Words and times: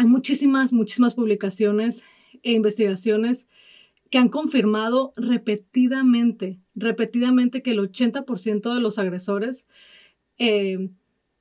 hay 0.00 0.06
muchísimas, 0.06 0.72
muchísimas 0.72 1.14
publicaciones 1.14 2.04
e 2.42 2.52
investigaciones 2.52 3.48
que 4.08 4.16
han 4.16 4.30
confirmado 4.30 5.12
repetidamente, 5.14 6.58
repetidamente 6.74 7.62
que 7.62 7.72
el 7.72 7.80
80% 7.80 8.74
de 8.74 8.80
los 8.80 8.98
agresores 8.98 9.66
eh, 10.38 10.88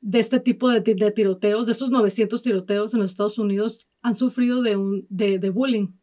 de 0.01 0.19
este 0.19 0.41
tipo 0.41 0.67
de, 0.67 0.81
tiroteos, 0.81 1.67
de 1.67 1.71
estos 1.71 1.89
900 1.89 2.43
tiroteos 2.43 2.93
en 2.93 2.99
los 2.99 3.11
Estados 3.11 3.39
Unidos, 3.39 3.87
han 4.01 4.15
sufrido 4.15 4.61
de, 4.61 4.75
un, 4.75 5.07
de, 5.09 5.39
de 5.39 5.49
bullying. 5.51 5.93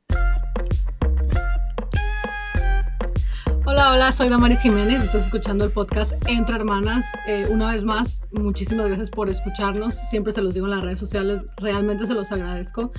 Hola, 3.76 3.92
hola, 3.92 4.10
soy 4.10 4.30
Damaris 4.30 4.62
Jiménez, 4.62 5.04
estás 5.04 5.26
escuchando 5.26 5.66
el 5.66 5.70
podcast 5.70 6.14
Entre 6.28 6.56
Hermanas. 6.56 7.04
Eh, 7.26 7.44
una 7.50 7.72
vez 7.72 7.84
más, 7.84 8.22
muchísimas 8.32 8.86
gracias 8.86 9.10
por 9.10 9.28
escucharnos, 9.28 9.96
siempre 10.08 10.32
se 10.32 10.40
los 10.40 10.54
digo 10.54 10.64
en 10.64 10.70
las 10.70 10.82
redes 10.82 10.98
sociales, 10.98 11.44
realmente 11.58 12.06
se 12.06 12.14
los 12.14 12.32
agradezco. 12.32 12.90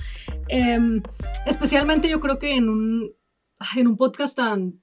Em, 0.46 1.02
especialmente 1.46 2.08
yo 2.08 2.20
creo 2.20 2.38
que 2.38 2.54
en 2.54 2.68
un, 2.68 3.12
en 3.76 3.88
un 3.88 3.96
podcast 3.96 4.36
tan, 4.36 4.80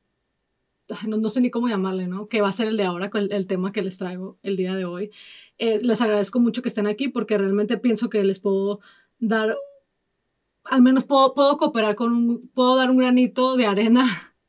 no, 1.07 1.29
sé 1.29 1.39
ni 1.39 1.49
cómo 1.49 1.69
llamarle, 1.69 2.07
¿no? 2.07 2.27
Que 2.27 2.41
va 2.41 2.49
a 2.49 2.51
ser 2.51 2.67
el 2.67 2.75
de 2.75 2.83
ahora, 2.83 3.09
el, 3.13 3.31
el 3.31 3.47
tema 3.47 3.71
que 3.71 3.81
les 3.81 3.97
traigo 3.97 4.37
el 4.43 4.57
día 4.57 4.75
de 4.75 4.83
hoy. 4.83 5.11
Eh, 5.59 5.79
les 5.81 6.01
agradezco 6.01 6.41
mucho 6.41 6.61
que 6.61 6.67
estén 6.67 6.87
aquí 6.87 7.07
porque 7.07 7.37
realmente 7.37 7.77
pienso 7.77 8.09
que 8.09 8.21
les 8.25 8.41
puedo 8.41 8.81
dar, 9.19 9.55
al 10.65 10.81
menos 10.81 11.05
puedo, 11.05 11.33
puedo 11.33 11.57
cooperar 11.57 11.95
con 11.95 12.11
un, 12.11 12.49
puedo 12.49 12.75
dar 12.75 12.91
un 12.91 12.97
granito 12.97 13.55
de 13.55 13.65
arena, 13.65 14.05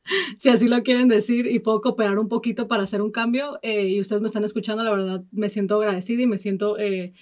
si 0.37 0.49
así 0.49 0.67
lo 0.67 0.83
quieren 0.83 1.07
decir, 1.07 1.47
y 1.47 1.59
puedo 1.59 1.81
cooperar 1.81 2.19
un 2.19 2.27
poquito 2.27 2.67
para 2.67 2.83
hacer 2.83 3.01
un 3.01 3.11
cambio. 3.11 3.59
Eh, 3.61 3.87
y 3.89 4.01
ustedes 4.01 4.21
me 4.21 4.27
están 4.27 4.43
escuchando, 4.43 4.83
la 4.83 4.91
verdad 4.91 5.23
me 5.31 5.49
siento 5.49 5.75
agradecida 5.75 6.21
y 6.21 6.27
me 6.27 6.37
siento... 6.37 6.77
Eh, 6.77 7.13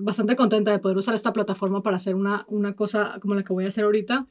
bastante 0.00 0.36
contenta 0.36 0.72
de 0.72 0.78
poder 0.78 0.96
usar 0.96 1.14
esta 1.14 1.34
plataforma 1.34 1.82
para 1.82 1.96
hacer 1.96 2.14
una, 2.14 2.46
una 2.48 2.74
cosa 2.74 3.18
como 3.20 3.34
la 3.34 3.44
que 3.44 3.52
voy 3.52 3.66
a 3.66 3.68
hacer 3.68 3.84
ahorita. 3.84 4.26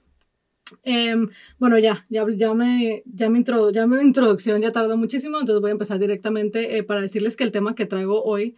Em, 0.84 1.30
bueno, 1.58 1.78
ya, 1.78 2.06
ya, 2.10 2.26
ya, 2.36 2.54
me, 2.54 3.04
ya, 3.06 3.30
me 3.30 3.44
ya 3.74 3.88
mi 3.88 4.02
introducción 4.02 4.62
ya 4.62 4.72
tardó 4.72 4.98
muchísimo, 4.98 5.40
entonces 5.40 5.62
voy 5.62 5.70
a 5.70 5.74
empezar 5.74 6.00
directamente 6.00 6.78
eh, 6.78 6.84
para 6.84 7.02
decirles 7.02 7.38
que 7.38 7.44
el 7.44 7.52
tema 7.52 7.76
que 7.76 7.86
traigo 7.86 8.24
hoy 8.24 8.56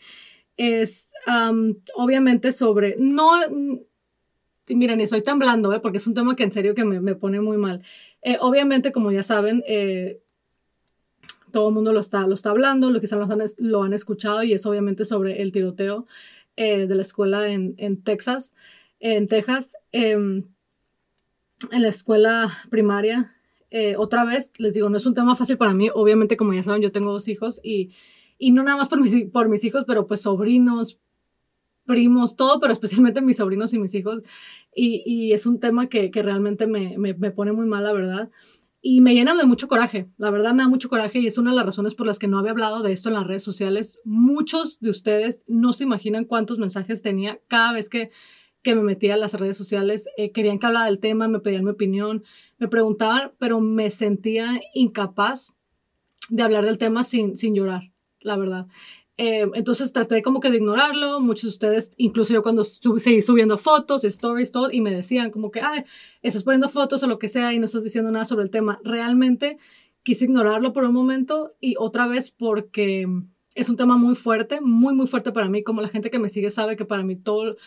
es 0.58 1.12
obviamente 1.96 2.52
sobre, 2.52 2.96
no, 2.98 3.32
miren, 4.68 5.02
estoy 5.02 5.22
temblando, 5.22 5.74
¿eh? 5.74 5.80
porque 5.80 5.98
es 5.98 6.08
un 6.08 6.14
tema 6.14 6.36
que 6.36 6.44
en 6.44 6.52
serio 6.52 6.76
que 6.76 6.86
me, 6.86 7.00
me 7.02 7.16
pone 7.16 7.42
muy 7.42 7.58
mal. 7.58 7.82
Eh, 8.22 8.38
obviamente, 8.40 8.92
como 8.92 9.12
ya 9.12 9.24
saben, 9.24 9.64
todo 11.52 11.70
el 11.70 11.74
mundo 11.74 11.92
lo 11.92 12.00
está, 12.00 12.28
lo 12.28 12.36
está 12.36 12.52
hablando, 12.52 12.92
lo 12.92 13.02
que 13.02 13.08
lo 13.08 13.24
han, 13.24 13.44
lo 13.58 13.84
han 13.84 13.94
escuchado 13.94 14.44
y 14.44 14.54
es 14.54 14.66
obviamente 14.66 15.06
sobre 15.06 15.42
el 15.42 15.52
tiroteo 15.52 16.06
de 16.56 16.88
la 16.88 17.02
escuela 17.02 17.50
en, 17.50 17.74
en 17.78 18.04
Texas, 18.04 18.54
en 19.00 19.28
Texas. 19.28 19.76
Em, 19.92 20.46
en 21.72 21.82
la 21.82 21.90
escuela 21.90 22.52
primaria. 22.70 23.36
Eh, 23.70 23.96
otra 23.98 24.26
vez, 24.26 24.54
les 24.58 24.74
digo, 24.74 24.90
no 24.90 24.98
es 24.98 25.06
un 25.06 25.14
tema 25.14 25.36
fácil 25.36 25.58
para 25.58 25.74
mí. 25.74 25.90
Obviamente, 25.94 26.38
como 26.38 26.54
ya 26.54 26.64
saben, 26.64 26.82
yo 26.82 26.92
tengo 26.92 27.12
dos 27.12 27.28
hijos 27.28 27.60
y, 27.64 27.92
y 28.38 28.52
no 28.52 28.64
nada 28.64 28.78
más 28.78 28.90
por 28.90 29.00
mis, 29.00 29.30
por 29.32 29.48
mis 29.50 29.64
hijos, 29.64 29.86
pero 29.86 30.08
pues 30.08 30.22
sobrinos, 30.22 31.00
primos, 31.86 32.36
todo, 32.36 32.60
pero 32.60 32.74
especialmente 32.74 33.22
mis 33.22 33.38
sobrinos 33.38 33.74
y 33.74 33.80
mis 33.80 33.94
hijos. 33.96 34.22
Y, 34.76 35.04
y 35.06 35.34
es 35.34 35.46
un 35.46 35.60
tema 35.60 35.88
que, 35.88 36.12
que 36.12 36.24
realmente 36.24 36.68
me, 36.68 36.98
me, 36.98 37.14
me, 37.14 37.32
pone 37.32 37.52
muy 37.52 37.66
mal, 37.66 37.84
la 37.84 37.94
verdad. 37.94 38.32
Y 38.82 39.02
me 39.02 39.14
llena 39.14 39.36
de 39.36 39.46
mucho 39.46 39.68
coraje, 39.68 40.10
la 40.18 40.32
verdad 40.32 40.54
me 40.54 40.64
da 40.64 40.70
mucho 40.70 40.90
coraje 40.90 41.20
y 41.20 41.28
es 41.28 41.38
una 41.38 41.52
de 41.52 41.58
las 41.58 41.66
razones 41.68 41.94
por 41.94 42.08
las 42.08 42.18
que 42.18 42.28
no 42.28 42.40
había 42.40 42.52
hablado 42.52 42.82
de 42.82 42.94
esto 42.94 43.10
en 43.10 43.16
las 43.16 43.28
redes 43.28 43.44
sociales. 43.44 44.00
Muchos 44.04 44.80
de 44.80 44.90
ustedes 44.90 45.44
no 45.46 45.74
se 45.74 45.84
imaginan 45.84 46.26
cuántos 46.26 46.58
mensajes 46.58 47.04
tenía 47.04 47.40
cada 47.48 47.74
vez 47.74 47.90
que 47.90 48.10
que 48.64 48.76
me 48.76 48.84
metía 48.84 49.16
a 49.16 49.18
las 49.18 49.34
redes 49.34 49.58
sociales, 49.58 50.08
eh, 50.18 50.32
querían 50.32 50.60
que 50.60 50.68
hablara 50.68 50.86
del 50.86 51.00
tema, 51.00 51.28
me 51.28 51.40
pedían 51.40 51.64
mi 51.64 51.72
opinión, 51.72 52.24
me 52.60 52.68
preguntaban, 52.68 53.32
pero 53.40 53.60
me 53.60 53.90
sentía 53.92 54.62
incapaz 54.74 55.56
de 56.30 56.44
hablar 56.44 56.66
del 56.66 56.78
tema 56.78 57.04
sin, 57.04 57.38
sin 57.38 57.56
llorar, 57.56 57.92
la 58.20 58.38
verdad. 58.38 58.68
Eh, 59.24 59.48
entonces 59.54 59.94
traté 59.94 60.24
como 60.24 60.40
que 60.40 60.50
de 60.50 60.58
ignorarlo, 60.58 61.20
muchos 61.20 61.44
de 61.44 61.50
ustedes, 61.50 61.94
incluso 61.98 62.34
yo 62.34 62.42
cuando 62.42 62.66
seguí 62.66 63.22
subiendo 63.22 63.60
fotos, 63.60 64.04
stories, 64.04 64.52
todo, 64.52 64.72
y 64.72 64.82
me 64.82 64.90
decían 64.90 65.30
como 65.30 65.52
que, 65.52 65.62
ay, 65.62 65.86
estás 66.24 66.44
poniendo 66.44 66.70
fotos 66.70 67.04
o 67.04 67.08
lo 67.08 67.20
que 67.20 67.28
sea 67.28 67.54
y 67.54 67.60
no 67.60 67.68
estás 67.68 67.84
diciendo 67.84 68.10
nada 68.10 68.26
sobre 68.26 68.46
el 68.46 68.50
tema. 68.50 68.80
Realmente 68.84 69.60
quise 70.02 70.26
ignorarlo 70.26 70.74
por 70.74 70.86
un 70.86 70.96
momento 70.96 71.54
y 71.60 71.76
otra 71.78 72.08
vez 72.08 72.32
porque 72.32 73.08
es 73.54 73.70
un 73.70 73.78
tema 73.78 73.96
muy 73.96 74.16
fuerte, 74.16 74.60
muy, 74.60 74.96
muy 74.96 75.06
fuerte 75.06 75.32
para 75.32 75.50
mí, 75.50 75.62
como 75.62 75.82
la 75.82 75.90
gente 75.90 76.10
que 76.10 76.18
me 76.18 76.30
sigue 76.30 76.50
sabe 76.50 76.76
que 76.76 76.86
para 76.86 77.04
mí 77.04 77.16
todo 77.16 77.58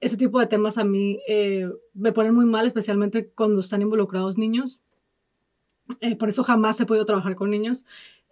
ese 0.00 0.16
tipo 0.16 0.40
de 0.40 0.46
temas 0.46 0.78
a 0.78 0.84
mí 0.84 1.20
eh, 1.28 1.68
me 1.92 2.12
ponen 2.12 2.34
muy 2.34 2.46
mal, 2.46 2.66
especialmente 2.66 3.28
cuando 3.28 3.60
están 3.60 3.82
involucrados 3.82 4.38
niños. 4.38 4.80
Eh, 6.00 6.16
por 6.16 6.30
eso 6.30 6.42
jamás 6.42 6.80
he 6.80 6.86
podido 6.86 7.04
trabajar 7.04 7.34
con 7.36 7.50
niños. 7.50 7.84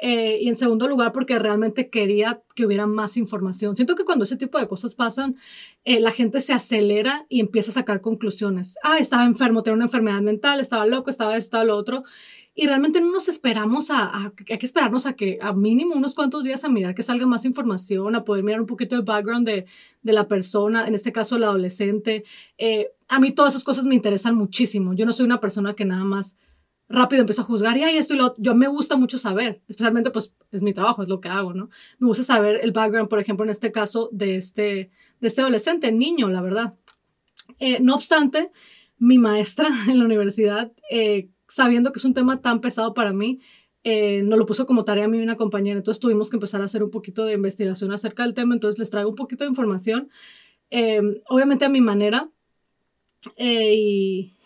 Eh, 0.03 0.39
y 0.41 0.49
en 0.49 0.57
segundo 0.57 0.89
lugar, 0.89 1.13
porque 1.13 1.39
realmente 1.39 1.91
quería 1.91 2.43
que 2.55 2.65
hubiera 2.65 2.87
más 2.87 3.17
información. 3.17 3.77
Siento 3.77 3.97
que 3.97 4.05
cuando 4.05 4.25
ese 4.25 4.37
tipo 4.37 4.59
de 4.59 4.67
cosas 4.67 4.95
pasan, 4.95 5.37
la 5.85 6.11
gente 6.11 6.41
se 6.41 6.53
acelera 6.53 7.27
y 7.29 7.41
empieza 7.41 7.71
a 7.71 7.75
sacar 7.75 8.01
conclusiones. 8.01 8.77
Ah, 8.83 8.99
estaba 8.99 9.25
enfermo, 9.27 9.63
tenía 9.63 9.77
una 9.77 9.85
enfermedad 9.85 10.21
mental, 10.21 10.61
estaba 10.61 10.87
loco, 10.87 11.11
estaba 11.11 11.37
esto, 11.37 11.49
estaba 11.49 11.65
lo 11.65 11.77
otro 11.77 12.05
y 12.55 12.67
realmente 12.67 13.01
no 13.01 13.11
nos 13.11 13.29
esperamos 13.29 13.91
a, 13.91 14.05
a, 14.05 14.33
hay 14.49 14.59
que 14.59 14.67
esperarnos 14.67 15.07
a 15.07 15.15
que 15.15 15.39
a 15.41 15.53
mínimo 15.53 15.95
unos 15.95 16.15
cuantos 16.15 16.45
días 16.45 16.65
a 16.65 16.69
mirar 16.69 16.95
que 16.95 17.03
salga 17.03 17.25
más 17.27 17.45
información, 17.45 18.15
a 18.15 18.25
poder 18.25 18.45
mirar 18.45 18.61
un 18.61 18.67
poquito 18.67 18.97
el 18.97 19.03
background 19.03 19.47
de, 19.47 19.67
de 20.03 20.13
la 20.13 20.27
persona, 20.27 20.87
en 20.87 20.95
este 20.95 21.13
caso 21.13 21.37
el 21.37 21.45
adolescente. 21.45 22.25
Eh, 22.59 22.91
a 23.09 23.21
mí 23.21 23.33
todas 23.33 23.55
esas 23.55 23.65
cosas 23.65 23.87
me 23.87 23.95
interesan 23.95 24.35
muchísimo. 24.35 24.95
Yo 24.95 25.07
no 25.07 25.13
soy 25.13 25.27
una 25.27 25.41
persona 25.41 25.75
que 25.75 25.85
nada 25.85 26.05
más 26.05 26.37
rápido 26.91 27.23
empieza 27.23 27.43
a 27.43 27.47
juzgar 27.47 27.79
y, 27.79 27.85
ay, 27.85 27.97
esto 27.97 28.35
Yo 28.37 28.55
me 28.55 28.69
gusta 28.69 28.97
mucho 28.97 29.17
saber, 29.17 29.63
especialmente 29.69 30.11
pues 30.11 30.35
es 30.53 30.61
mi 30.61 30.75
trabajo, 30.75 31.03
es 31.03 31.09
lo 31.09 31.21
que 31.21 31.31
hago, 31.31 31.55
¿no? 31.55 31.71
Me 31.99 32.09
gusta 32.09 32.25
saber 32.25 32.61
el 32.63 32.73
background, 32.73 33.09
por 33.09 33.21
ejemplo, 33.21 33.45
en 33.45 33.51
este 33.51 33.73
caso 33.73 34.11
de 34.13 34.37
este, 34.37 34.91
de 35.21 35.29
este 35.29 35.41
adolescente, 35.41 35.93
niño, 35.93 36.29
la 36.29 36.43
verdad. 36.43 36.75
Eh, 37.59 37.79
no 37.81 37.95
obstante, 37.95 38.51
mi 38.99 39.19
maestra 39.19 39.69
en 39.89 39.99
la 39.99 40.05
universidad 40.05 40.73
eh, 40.91 41.31
sabiendo 41.51 41.93
que 41.93 41.99
es 41.99 42.05
un 42.05 42.15
tema 42.15 42.41
tan 42.41 42.61
pesado 42.61 42.95
para 42.95 43.13
mí, 43.13 43.41
eh, 43.83 44.23
nos 44.23 44.39
lo 44.39 44.47
puso 44.47 44.67
como 44.67 44.85
tarea 44.85 45.07
a 45.07 45.09
mí 45.09 45.19
y 45.19 45.23
una 45.23 45.37
compañera. 45.37 45.79
Entonces 45.79 46.01
tuvimos 46.01 46.31
que 46.31 46.37
empezar 46.37 46.61
a 46.63 46.65
hacer 46.65 46.83
un 46.83 46.91
poquito 46.91 47.25
de 47.25 47.35
investigación 47.35 47.93
acerca 47.93 48.23
del 48.23 48.35
tema. 48.35 48.55
Entonces 48.55 48.79
les 48.79 48.91
traigo 48.91 49.11
un 49.11 49.17
poquito 49.17 49.45
de 49.45 49.51
información, 49.51 50.11
em, 50.71 51.17
obviamente 51.29 51.65
a 51.65 51.69
mi 51.69 51.81
manera. 51.81 52.31
Eh, 53.37 53.75
y, 53.75 54.37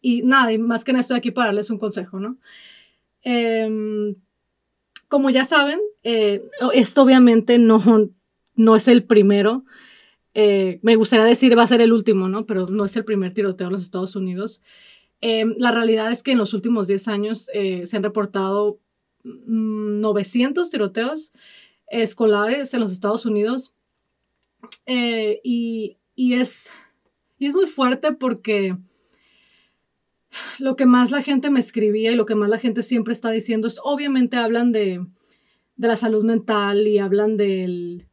y, 0.00 0.22
nada, 0.22 0.52
y 0.52 0.58
más 0.58 0.84
que 0.84 0.92
nada 0.92 1.00
estoy 1.00 1.18
aquí 1.18 1.30
para 1.30 1.48
darles 1.48 1.70
un 1.70 1.78
consejo, 1.78 2.18
¿no? 2.18 2.38
Em, 3.22 4.14
como 5.08 5.30
ya 5.30 5.44
saben, 5.44 5.80
eh, 6.04 6.42
esto 6.72 7.02
obviamente 7.02 7.58
no, 7.58 7.82
no 8.54 8.76
es 8.76 8.88
el 8.88 9.04
primero. 9.04 9.64
Eh, 10.34 10.78
me 10.82 10.96
gustaría 10.96 11.24
decir 11.24 11.56
va 11.58 11.64
a 11.64 11.66
ser 11.66 11.80
el 11.80 11.92
último, 11.92 12.28
¿no? 12.28 12.46
Pero 12.46 12.66
no 12.68 12.84
es 12.84 12.96
el 12.96 13.04
primer 13.04 13.34
tiroteo 13.34 13.66
en 13.66 13.72
los 13.74 13.82
Estados 13.82 14.16
Unidos. 14.16 14.62
Em, 15.20 15.54
la 15.58 15.72
realidad 15.72 16.12
es 16.12 16.22
que 16.22 16.32
en 16.32 16.38
los 16.38 16.54
últimos 16.54 16.88
10 16.88 17.08
años 17.08 17.50
eh, 17.52 17.86
se 17.86 17.96
han 17.96 18.02
reportado 18.02 18.78
900 19.24 20.66
mm, 20.66 20.70
tiroteos 20.70 21.32
escolares 21.88 22.72
en 22.72 22.80
los 22.80 22.92
Estados 22.92 23.26
Unidos 23.26 23.72
y, 24.86 25.96
y, 26.14 26.34
es, 26.34 26.70
y 27.38 27.46
es 27.46 27.54
muy 27.54 27.66
fuerte 27.66 28.12
porque 28.12 28.76
lo 30.58 30.76
que 30.76 30.86
más 30.86 31.10
la 31.10 31.22
gente 31.22 31.50
me 31.50 31.60
escribía 31.60 32.12
y 32.12 32.16
lo 32.16 32.26
que 32.26 32.34
más 32.34 32.48
la 32.48 32.58
gente 32.58 32.82
siempre 32.82 33.12
está 33.12 33.30
diciendo 33.30 33.66
es, 33.66 33.80
obviamente 33.82 34.36
hablan 34.36 34.72
de, 34.72 35.04
de 35.76 35.88
la 35.88 35.96
salud 35.96 36.24
mental 36.24 36.86
y 36.86 36.98
hablan 36.98 37.36
del, 37.36 38.06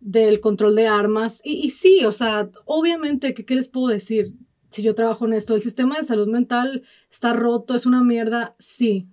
del 0.00 0.40
control 0.40 0.74
de 0.76 0.86
armas. 0.86 1.40
Y, 1.44 1.70
sí, 1.70 2.04
o 2.04 2.12
sea, 2.12 2.50
obviamente, 2.64 3.34
¿qué, 3.34 3.44
¿qué 3.44 3.54
les 3.54 3.68
puedo 3.68 3.88
decir? 3.88 4.34
si 4.76 4.82
yo 4.82 4.94
trabajo 4.94 5.24
en 5.24 5.32
esto, 5.32 5.54
el 5.54 5.62
sistema 5.62 5.96
de 5.96 6.04
salud 6.04 6.28
mental 6.28 6.82
está 7.10 7.32
roto, 7.32 7.74
es 7.74 7.86
una 7.86 8.02
mierda, 8.02 8.54
sí, 8.58 9.08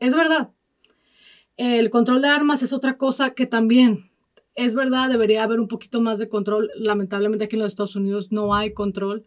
es 0.00 0.16
verdad. 0.16 0.50
El 1.56 1.90
control 1.90 2.22
de 2.22 2.28
armas 2.28 2.62
es 2.64 2.72
otra 2.72 2.98
cosa 2.98 3.30
que 3.30 3.46
también 3.46 4.10
es 4.56 4.74
verdad, 4.74 5.08
debería 5.08 5.44
haber 5.44 5.60
un 5.60 5.68
poquito 5.68 6.00
más 6.00 6.18
de 6.18 6.28
control. 6.28 6.70
Lamentablemente 6.76 7.44
aquí 7.44 7.56
en 7.56 7.62
los 7.62 7.72
Estados 7.72 7.94
Unidos 7.94 8.32
no 8.32 8.54
hay 8.54 8.72
control. 8.72 9.26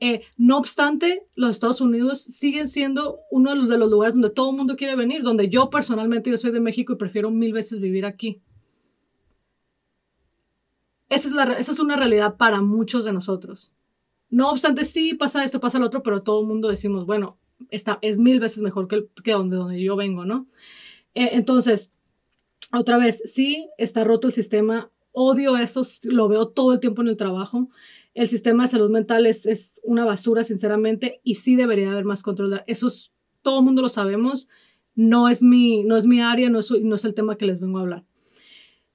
Eh, 0.00 0.22
no 0.36 0.58
obstante, 0.58 1.26
los 1.34 1.50
Estados 1.50 1.80
Unidos 1.80 2.20
siguen 2.20 2.68
siendo 2.68 3.20
uno 3.30 3.50
de 3.50 3.56
los, 3.56 3.68
de 3.68 3.78
los 3.78 3.90
lugares 3.90 4.14
donde 4.14 4.30
todo 4.30 4.50
el 4.50 4.56
mundo 4.56 4.76
quiere 4.76 4.96
venir, 4.96 5.22
donde 5.22 5.48
yo 5.48 5.70
personalmente, 5.70 6.30
yo 6.30 6.36
soy 6.36 6.50
de 6.50 6.60
México 6.60 6.92
y 6.92 6.96
prefiero 6.96 7.30
mil 7.30 7.52
veces 7.52 7.80
vivir 7.80 8.04
aquí. 8.04 8.42
Esa 11.08 11.28
es, 11.28 11.34
la, 11.34 11.44
esa 11.54 11.72
es 11.72 11.78
una 11.78 11.96
realidad 11.96 12.36
para 12.36 12.60
muchos 12.60 13.04
de 13.04 13.12
nosotros. 13.12 13.72
No 14.30 14.50
obstante, 14.50 14.84
sí 14.84 15.14
pasa 15.14 15.44
esto, 15.44 15.60
pasa 15.60 15.78
lo 15.78 15.86
otro, 15.86 16.02
pero 16.02 16.22
todo 16.22 16.40
el 16.40 16.48
mundo 16.48 16.68
decimos, 16.68 17.06
bueno, 17.06 17.38
esta 17.70 17.98
es 18.02 18.18
mil 18.18 18.40
veces 18.40 18.62
mejor 18.62 18.88
que, 18.88 19.06
que 19.22 19.32
donde, 19.32 19.56
donde 19.56 19.82
yo 19.82 19.94
vengo, 19.94 20.24
¿no? 20.24 20.48
Eh, 21.14 21.30
entonces, 21.32 21.92
otra 22.72 22.98
vez, 22.98 23.22
sí, 23.26 23.68
está 23.78 24.02
roto 24.02 24.26
el 24.26 24.32
sistema, 24.32 24.90
odio 25.12 25.56
eso, 25.56 25.82
lo 26.04 26.28
veo 26.28 26.48
todo 26.48 26.72
el 26.72 26.80
tiempo 26.80 27.02
en 27.02 27.08
el 27.08 27.16
trabajo. 27.16 27.68
El 28.14 28.28
sistema 28.28 28.64
de 28.64 28.68
salud 28.68 28.90
mental 28.90 29.26
es, 29.26 29.44
es 29.44 29.80
una 29.84 30.04
basura, 30.04 30.44
sinceramente, 30.44 31.20
y 31.24 31.34
sí 31.34 31.56
debería 31.56 31.90
haber 31.90 32.04
más 32.04 32.22
control. 32.22 32.62
Eso 32.66 32.86
es, 32.86 33.12
todo 33.42 33.58
el 33.58 33.64
mundo 33.64 33.82
lo 33.82 33.88
sabemos, 33.88 34.48
no 34.94 35.28
es 35.28 35.42
mi, 35.42 35.82
no 35.82 35.96
es 35.96 36.06
mi 36.06 36.20
área, 36.20 36.48
no 36.48 36.60
es, 36.60 36.70
no 36.70 36.94
es 36.94 37.04
el 37.04 37.14
tema 37.14 37.36
que 37.36 37.46
les 37.46 37.60
vengo 37.60 37.78
a 37.78 37.82
hablar. 37.82 38.04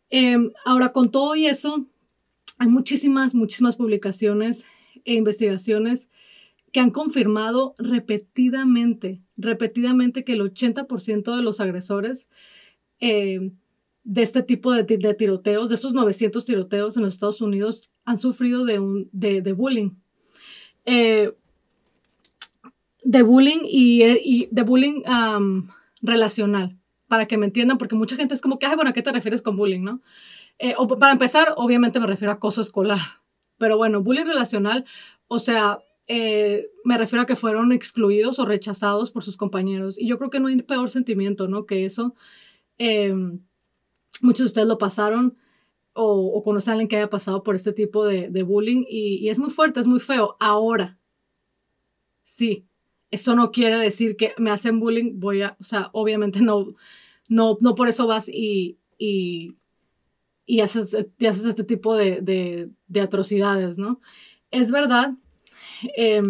Em, 0.10 0.52
ahora, 0.66 0.94
con 0.94 1.12
todo 1.12 1.36
y 1.36 1.46
eso, 1.46 1.86
hay 2.58 2.68
muchísimas, 2.68 3.36
muchísimas 3.36 3.76
publicaciones 3.76 4.66
e 5.04 5.14
investigaciones 5.16 6.10
que 6.72 6.80
han 6.80 6.92
confirmado 6.92 7.76
repetidamente, 7.78 9.22
repetidamente 9.38 10.24
que 10.24 10.34
el 10.34 10.42
80% 10.42 11.36
de 11.36 11.44
los 11.44 11.60
agresores 11.60 12.30
em, 13.00 13.58
de 14.04 14.22
este 14.22 14.44
tipo 14.44 14.72
de, 14.72 14.84
de, 14.84 15.14
tiroteos, 15.14 15.70
de 15.70 15.76
estos 15.76 15.94
900 15.94 16.46
tiroteos 16.46 16.96
en 16.96 17.04
los 17.04 17.14
Estados 17.14 17.42
Unidos, 17.42 17.92
han 18.10 18.18
sufrido 18.18 18.66
de, 18.66 18.80
un, 18.80 19.08
de, 19.12 19.44
de 19.44 19.54
bullying. 19.54 19.92
Eh, 20.86 21.32
de 23.04 23.22
bullying 23.22 23.60
y, 23.66 24.04
y 24.04 24.50
de 24.50 24.64
bullying 24.64 25.04
relacional, 26.02 26.76
para 27.08 27.28
que 27.28 27.38
me 27.38 27.46
entiendan, 27.46 27.78
porque 27.78 27.96
mucha 27.96 28.16
gente 28.16 28.34
es 28.34 28.42
como 28.42 28.58
que, 28.58 28.66
ay, 28.66 28.76
bueno, 28.76 28.90
¿a 28.90 28.94
qué 28.94 29.04
te 29.04 29.12
refieres 29.12 29.44
con 29.44 29.56
bullying, 29.56 29.82
no? 29.82 30.02
Eh, 30.58 30.74
para 31.00 31.12
empezar, 31.12 31.54
obviamente 31.56 32.00
me 32.00 32.08
refiero 32.08 32.32
a 32.32 32.36
acoso 32.36 32.62
escolar, 32.62 33.00
pero 33.60 33.78
bueno, 33.78 34.02
bullying 34.02 34.26
relacional, 34.26 34.86
o 35.28 35.38
sea, 35.38 35.78
eh, 36.08 36.72
me 36.84 36.98
refiero 36.98 37.22
a 37.22 37.28
que 37.28 37.36
fueron 37.36 37.72
excluidos 37.72 38.40
o 38.40 38.46
rechazados 38.46 39.12
por 39.12 39.24
sus 39.24 39.38
compañeros. 39.38 40.00
Y 40.00 40.08
yo 40.08 40.18
creo 40.18 40.32
que 40.32 40.40
no 40.40 40.48
hay 40.48 40.60
peor 40.64 40.90
sentimiento, 40.90 41.48
¿no? 41.48 41.68
Que 41.68 41.86
eso. 41.86 42.16
Em, 42.80 43.40
muchos 44.24 44.40
de 44.40 44.46
ustedes 44.46 44.68
lo 44.68 44.80
pasaron 44.80 45.38
o, 46.00 46.38
o, 46.38 46.44
conocen 46.44 46.72
a 46.72 46.74
alguien 46.74 46.88
que 46.88 46.96
haya 46.96 47.10
pasado 47.10 47.44
por 47.44 47.56
este 47.56 47.74
tipo 47.74 48.06
de, 48.06 48.30
de 48.30 48.44
bullying 48.44 48.86
y, 48.88 49.28
es 49.28 49.38
muy 49.38 49.52
fuerte, 49.52 49.82
es 49.82 49.88
muy 49.88 50.00
feo. 50.00 50.38
Ahora, 50.40 50.98
sí, 52.24 52.66
eso 53.12 53.36
no 53.36 53.52
quiere 53.52 53.78
decir 53.78 54.16
que 54.16 54.34
me 54.38 54.50
hacen 54.50 54.80
bullying, 54.80 55.20
voy 55.20 55.42
a, 55.42 55.58
o 55.60 55.64
sea, 55.64 55.90
obviamente 55.92 56.42
no, 56.42 56.74
no, 57.28 57.58
no 57.60 57.76
por 57.76 57.90
eso 57.90 58.08
vas 58.08 58.30
y, 58.30 58.78
y, 58.98 59.56
y 60.46 60.62
haces, 60.62 60.98
y 61.18 61.26
haces 61.26 61.46
este 61.46 61.66
tipo 61.66 61.96
de, 61.96 62.22
de, 62.22 62.70
de, 62.88 63.02
atrocidades, 63.02 63.78
¿no? 63.78 64.00
Es 64.52 64.72
verdad, 64.72 65.16
eh, 65.98 66.22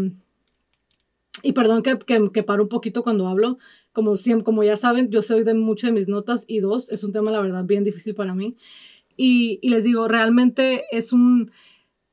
y 1.44 1.54
perdón 1.54 1.84
que, 1.84 2.00
que, 2.00 2.32
que, 2.34 2.44
paro 2.44 2.64
un 2.64 2.70
poquito 2.70 3.04
cuando 3.04 3.28
hablo, 3.28 3.60
como, 3.94 4.18
siempre, 4.18 4.44
como 4.44 4.64
ya 4.64 4.78
saben, 4.78 5.12
yo 5.12 5.22
soy 5.22 5.44
de 5.44 5.54
mucho 5.54 5.88
de 5.88 5.94
mis 5.94 6.08
notas 6.08 6.46
y 6.48 6.60
dos, 6.60 6.90
es 6.90 7.04
un 7.04 7.14
tema, 7.14 7.30
la 7.30 7.42
verdad, 7.42 7.64
bien 7.66 7.84
difícil 7.84 8.16
para 8.16 8.34
mí. 8.34 8.58
Y, 9.22 9.60
les 9.68 9.84
digo, 9.84 10.08
realmente 10.08 10.86
es 10.92 11.12
un, 11.12 11.52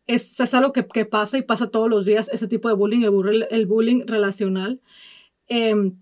es, 0.08 0.40
es 0.40 0.54
algo 0.54 0.72
que, 0.72 0.82
pasa 1.04 1.38
y 1.38 1.42
pasa 1.42 1.70
todos 1.70 1.88
los 1.88 2.04
días, 2.04 2.28
ese 2.32 2.48
tipo 2.48 2.68
de 2.68 2.74
bullying, 2.74 3.02
el 3.02 3.46
el 3.48 3.66
bullying 3.66 4.06
relacional. 4.06 4.80
Eh, 5.48 5.92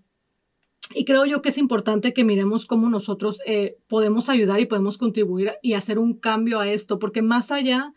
y 0.93 1.05
creo 1.05 1.25
yo 1.25 1.41
que 1.43 1.49
es 1.49 1.59
importante 1.59 2.13
que 2.13 2.23
miremos 2.23 2.65
cómo 2.65 2.89
nosotros 2.89 3.39
eh, 3.45 3.77
podemos 3.87 4.29
ayudar 4.29 4.59
y 4.59 4.65
podemos 4.65 4.97
contribuir 4.97 5.53
y 5.61 5.73
hacer 5.73 5.99
un 5.99 6.15
cambio 6.15 6.59
a 6.59 6.67
esto, 6.67 6.97
porque 6.97 7.21
más 7.21 7.51
allá 7.51 7.93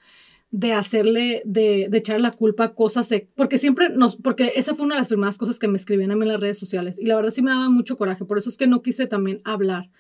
de 0.51 0.73
hacerle, 0.73 1.43
de, 1.47 1.89
de 1.91 1.99
echar 1.99 2.21
la 2.21 2.31
culpa 2.31 2.65
a 2.65 2.75
cosas, 2.75 3.09
porque 3.35 3.57
siempre 3.59 3.89
nos, 3.91 4.17
porque 4.17 4.53
esa 4.57 4.75
fue 4.75 4.87
una 4.87 4.95
de 4.95 5.01
las 5.01 5.09
primeras 5.09 5.37
cosas 5.39 5.59
que 5.59 5.69
me 5.69 5.77
escribían 5.79 6.11
a 6.11 6.17
mí 6.17 6.23
en 6.23 6.29
las 6.29 6.41
redes 6.41 6.59
sociales 6.59 6.99
y 6.99 7.07
la 7.07 7.17
verdad 7.17 7.31
sí 7.31 7.43
me 7.43 7.51
daba 7.51 7.69
mucho 7.69 7.97
coraje, 7.97 8.25
por 8.25 8.39
eso 8.39 8.49
es 8.49 8.57
que 8.57 8.67
no 8.67 8.83
quise 8.83 9.07
también 9.07 9.43
hablar. 9.45 9.91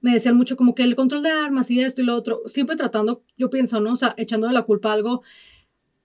Me 0.00 0.12
decían 0.12 0.36
mucho 0.36 0.56
como 0.56 0.74
que 0.74 0.82
el 0.82 0.96
control 0.96 1.22
de 1.22 1.30
armas 1.30 1.70
y 1.70 1.80
esto 1.80 2.02
y 2.02 2.04
lo 2.04 2.14
otro, 2.14 2.42
siempre 2.46 2.76
tratando, 2.76 3.22
yo 3.36 3.50
pienso, 3.50 3.80
¿no? 3.80 3.92
O 3.92 3.96
sea, 3.96 4.14
echando 4.16 4.50
la 4.50 4.62
culpa 4.62 4.92
algo 4.92 5.22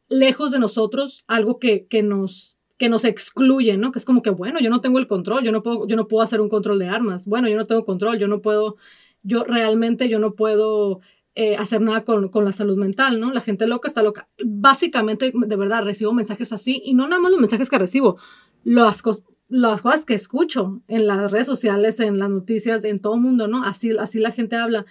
lejos 0.10 0.52
de 0.52 0.60
nosotros, 0.60 1.24
algo 1.28 1.60
que, 1.60 1.88
que 1.88 2.04
nos 2.04 2.58
que 2.82 2.90
nos 2.90 3.06
excluye, 3.06 3.78
¿no? 3.78 3.92
Que 3.92 4.00
es 4.00 4.06
como 4.06 4.24
que, 4.24 4.32
bueno, 4.32 4.60
yo 4.60 4.72
no 4.72 4.82
tengo 4.82 4.98
el 4.98 5.06
control, 5.06 5.44
yo 5.44 5.52
no 5.52 5.62
puedo, 5.62 5.88
yo 5.88 5.96
no 5.96 6.08
puedo 6.08 6.24
hacer 6.24 6.42
un 6.42 6.50
control 6.50 6.80
de 6.80 6.90
armas, 6.90 7.28
bueno, 7.28 7.48
yo 7.48 7.56
no 7.56 7.68
tengo 7.68 7.86
control, 7.86 8.18
yo 8.18 8.28
no 8.28 8.42
puedo, 8.42 8.76
yo 9.22 9.44
realmente 9.44 10.10
yo 10.10 10.18
no 10.18 10.34
puedo 10.34 11.00
eh, 11.36 11.58
hacer 11.58 11.80
nada 11.82 12.04
con, 12.04 12.30
con, 12.30 12.44
la 12.44 12.54
salud 12.54 12.78
mental, 12.78 13.20
¿no? 13.20 13.32
La 13.32 13.42
gente 13.42 13.68
loca 13.68 13.88
está 13.88 14.02
loca. 14.02 14.28
Básicamente, 14.44 15.32
de 15.32 15.56
verdad, 15.56 15.84
recibo 15.84 16.12
mensajes 16.12 16.52
así 16.54 16.82
y 16.84 16.96
no 16.96 17.08
nada 17.08 17.22
más 17.22 17.32
los 17.32 17.40
mensajes 17.40 17.70
que 17.70 17.78
recibo, 17.78 18.18
las, 18.64 19.04
las 19.52 19.82
cosas 19.82 20.06
que 20.06 20.14
escucho 20.14 20.82
en 20.88 21.08
las 21.08 21.30
redes 21.32 21.46
sociales, 21.46 22.00
en 22.00 22.18
las 22.18 22.30
noticias, 22.30 22.84
en 22.86 23.00
todo 23.00 23.16
el 23.16 23.22
mundo, 23.22 23.48
¿no? 23.48 23.64
Así, 23.64 23.96
así 23.98 24.20
la 24.20 24.32
gente 24.32 24.56
habla. 24.56 24.86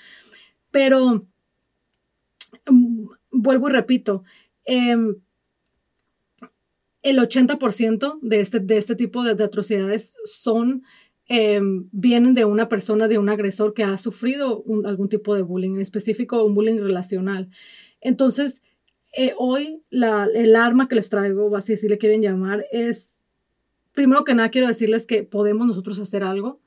Pero, 0.70 1.26
mm, 2.70 3.06
vuelvo 3.32 3.68
y 3.68 3.72
repito, 3.72 4.22
eh, 4.66 4.96
el 7.02 7.18
80% 7.18 8.18
de 8.20 8.40
este, 8.40 8.60
de 8.60 8.76
este 8.76 8.94
tipo 8.94 9.24
de, 9.24 9.34
de 9.34 9.44
atrocidades 9.44 10.16
son, 10.24 10.82
eh, 11.28 11.60
vienen 11.90 12.34
de 12.34 12.44
una 12.44 12.68
persona, 12.68 13.08
de 13.08 13.16
un 13.16 13.30
agresor 13.30 13.72
que 13.72 13.84
ha 13.84 13.96
sufrido 13.96 14.62
algún 14.84 15.08
tipo 15.08 15.34
de 15.34 15.42
bullying, 15.42 15.76
en 15.76 15.80
específico 15.80 16.44
un 16.44 16.54
bullying 16.54 16.80
relacional. 16.80 17.48
Entonces, 18.02 18.62
eh, 19.16 19.32
hoy 19.38 19.82
el 19.90 20.56
arma 20.56 20.86
que 20.86 20.96
les 20.96 21.08
traigo, 21.08 21.56
así 21.56 21.76
si 21.78 21.88
le 21.88 21.98
quieren 21.98 22.20
llamar, 22.22 22.66
es, 22.70 23.19
primero 23.92 24.24
que 24.24 24.34
nada 24.34 24.50
quiero 24.50 24.68
decirles 24.68 25.06
que 25.06 25.22
podemos 25.22 25.66
nosotros 25.66 25.98
hacer 26.00 26.24
algo. 26.24 26.60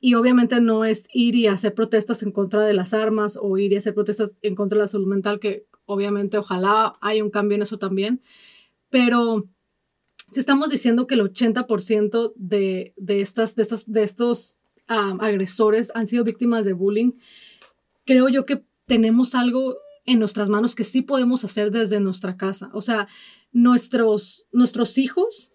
Y 0.00 0.14
obviamente 0.14 0.60
no 0.60 0.84
es 0.84 1.08
ir 1.12 1.34
y 1.34 1.48
hacer 1.48 1.74
protestas 1.74 2.22
en 2.22 2.30
contra 2.30 2.64
de 2.64 2.72
las 2.72 2.94
armas 2.94 3.38
o 3.40 3.58
ir 3.58 3.72
y 3.72 3.76
hacer 3.76 3.94
protestas 3.94 4.36
en 4.42 4.54
contra 4.54 4.76
de 4.76 4.82
la 4.84 4.88
salud 4.88 5.08
mental, 5.08 5.40
que 5.40 5.66
obviamente 5.86 6.38
ojalá 6.38 6.92
haya 7.00 7.24
un 7.24 7.30
cambio 7.30 7.56
en 7.56 7.62
eso 7.62 7.78
también. 7.78 8.22
Pero 8.90 9.48
si 10.30 10.40
estamos 10.40 10.70
diciendo 10.70 11.06
que 11.06 11.14
el 11.14 11.22
80% 11.22 12.32
de, 12.36 12.92
de, 12.96 13.20
estas, 13.20 13.56
de, 13.56 13.62
estas, 13.62 13.90
de 13.90 14.02
estos 14.02 14.58
agresores 14.86 15.90
han 15.94 16.06
sido 16.06 16.24
víctimas 16.24 16.64
de 16.64 16.74
bullying, 16.74 17.12
creo 18.04 18.28
yo 18.28 18.46
que 18.46 18.64
tenemos 18.86 19.34
algo 19.34 19.76
en 20.04 20.18
nuestras 20.18 20.48
manos 20.48 20.74
que 20.74 20.84
sí 20.84 21.02
podemos 21.02 21.44
hacer 21.44 21.70
desde 21.70 22.00
nuestra 22.00 22.36
casa. 22.36 22.70
O 22.72 22.80
sea, 22.80 23.08
nuestros, 23.52 24.46
nuestros 24.52 24.96
hijos, 24.96 25.52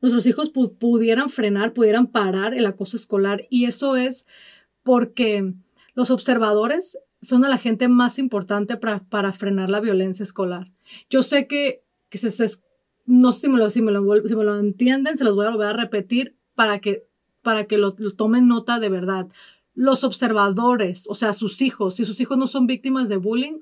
nuestros 0.00 0.26
hijos 0.26 0.50
pu 0.50 0.74
pudieran 0.74 1.30
frenar, 1.30 1.72
pudieran 1.72 2.06
parar 2.06 2.54
el 2.54 2.66
acoso 2.66 2.96
escolar 2.96 3.46
y 3.50 3.64
eso 3.64 3.96
es 3.96 4.26
porque 4.82 5.54
los 5.94 6.10
observadores 6.10 6.98
son 7.22 7.44
a 7.44 7.48
la 7.48 7.58
gente 7.58 7.88
más 7.88 8.18
importante 8.18 8.76
para, 8.76 9.00
para 9.00 9.32
frenar 9.32 9.70
la 9.70 9.80
violencia 9.80 10.22
escolar. 10.22 10.70
Yo 11.10 11.22
sé 11.22 11.46
que, 11.46 11.82
que 12.08 12.18
se, 12.18 12.30
se, 12.30 12.46
no 13.04 13.32
sé 13.32 13.40
si 13.40 13.48
me 13.48 13.58
lo, 13.58 13.70
si 13.70 13.82
me 13.82 13.92
lo, 13.92 14.28
si 14.28 14.36
me 14.36 14.44
lo 14.44 14.58
entienden, 14.58 15.16
se 15.16 15.24
los 15.24 15.34
voy 15.34 15.46
a 15.46 15.72
repetir 15.72 16.36
para 16.54 16.80
que, 16.80 17.06
para 17.42 17.64
que 17.64 17.78
lo 17.78 17.92
tomen 17.92 18.46
nota 18.46 18.78
de 18.78 18.88
verdad. 18.88 19.28
Los 19.74 20.04
observadores, 20.04 21.06
o 21.08 21.14
sea, 21.14 21.32
sus 21.32 21.60
hijos, 21.62 21.96
si 21.96 22.04
sus 22.04 22.20
hijos 22.20 22.38
no 22.38 22.46
son 22.46 22.66
víctimas 22.66 23.08
de 23.08 23.16
bullying, 23.16 23.60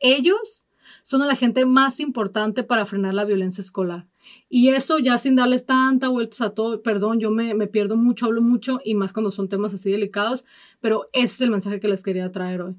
ellos 0.00 0.66
son 1.08 1.26
la 1.26 1.36
gente 1.36 1.64
más 1.64 2.00
importante 2.00 2.64
para 2.64 2.84
frenar 2.84 3.14
la 3.14 3.24
violencia 3.24 3.62
escolar. 3.62 4.06
Y 4.50 4.68
eso 4.68 4.98
ya 4.98 5.16
sin 5.16 5.36
darles 5.36 5.64
tanta 5.64 6.08
vueltas 6.08 6.42
a 6.42 6.50
todo, 6.50 6.82
perdón, 6.82 7.18
yo 7.18 7.30
me, 7.30 7.54
me, 7.54 7.66
pierdo 7.66 7.96
mucho, 7.96 8.26
hablo 8.26 8.42
mucho 8.42 8.78
y 8.84 8.94
más 8.94 9.14
cuando 9.14 9.30
son 9.30 9.48
temas 9.48 9.72
así 9.72 9.90
delicados, 9.90 10.44
pero 10.80 11.08
ese 11.14 11.34
es 11.34 11.40
el 11.40 11.50
mensaje 11.50 11.80
que 11.80 11.88
les 11.88 12.02
quería 12.02 12.30
traer 12.30 12.60
hoy 12.60 12.76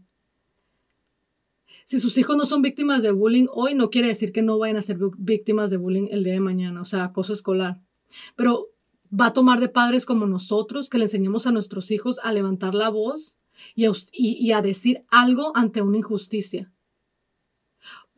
si 1.85 1.99
sus 1.99 2.19
hijos 2.19 2.37
no 2.37 2.45
son 2.45 2.61
víctimas 2.61 3.01
de 3.01 3.09
bullying 3.09 3.47
hoy, 3.51 3.73
no 3.73 3.89
quiere 3.89 4.09
decir 4.09 4.31
que 4.31 4.43
no 4.43 4.59
vayan 4.59 4.77
a 4.77 4.83
ser 4.83 4.99
víctimas 5.17 5.71
de 5.71 5.77
bullying 5.77 6.09
el 6.11 6.23
día 6.23 6.33
de 6.33 6.39
mañana, 6.39 6.81
o 6.81 6.85
sea, 6.85 7.05
acoso 7.05 7.33
escolar. 7.33 7.81
Pero 8.35 8.67
va 9.11 9.25
a 9.25 9.33
tomar 9.33 9.59
de 9.59 9.69
padres 9.69 10.05
como 10.05 10.27
nosotros 10.27 10.87
que 10.87 10.99
le 10.99 11.05
enseñemos 11.05 11.47
a 11.47 11.51
nuestros 11.51 11.89
hijos 11.89 12.19
a 12.21 12.31
levantar 12.31 12.75
la 12.75 12.89
voz 12.89 13.39
y 13.73 13.87
a, 13.87 13.91
y 14.11 14.51
a 14.51 14.61
decir 14.61 15.03
algo 15.09 15.51
ante 15.55 15.81
una 15.81 15.97
injusticia. 15.97 16.71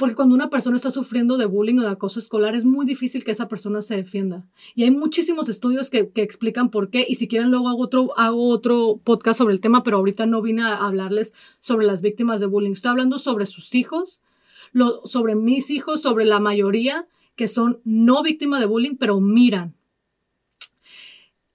Porque 0.01 0.15
cuando 0.15 0.33
una 0.33 0.49
persona 0.49 0.77
está 0.77 0.89
sufriendo 0.89 1.37
de 1.37 1.45
bullying 1.45 1.77
o 1.77 1.83
de 1.83 1.89
acoso 1.89 2.17
escolar, 2.17 2.55
es 2.55 2.65
muy 2.65 2.87
difícil 2.87 3.23
que 3.23 3.29
esa 3.29 3.47
persona 3.47 3.83
se 3.83 3.97
defienda. 3.97 4.47
Y 4.73 4.83
hay 4.83 4.89
muchísimos 4.89 5.47
estudios 5.47 5.91
que, 5.91 6.09
que, 6.09 6.23
explican 6.23 6.71
por 6.71 6.89
qué. 6.89 7.05
Y 7.07 7.13
si 7.13 7.27
quieren, 7.27 7.51
luego 7.51 7.69
hago 7.69 7.83
otro, 7.83 8.17
hago 8.17 8.49
otro 8.49 8.99
podcast 9.03 9.37
sobre 9.37 9.53
el 9.53 9.61
tema, 9.61 9.83
pero 9.83 9.97
ahorita 9.97 10.25
no 10.25 10.41
vine 10.41 10.63
a 10.63 10.77
hablarles 10.87 11.35
sobre 11.59 11.85
las 11.85 12.01
víctimas 12.01 12.39
de 12.39 12.47
bullying. 12.47 12.71
Estoy 12.71 12.89
hablando 12.89 13.19
sobre 13.19 13.45
sus 13.45 13.75
hijos, 13.75 14.23
lo, 14.71 15.05
sobre 15.05 15.35
mis 15.35 15.69
hijos, 15.69 16.01
sobre 16.01 16.25
la 16.25 16.39
mayoría 16.39 17.07
que 17.35 17.47
son 17.47 17.79
no 17.83 18.23
víctimas 18.23 18.59
de 18.59 18.65
bullying, 18.65 18.95
pero 18.95 19.21
miran. 19.21 19.75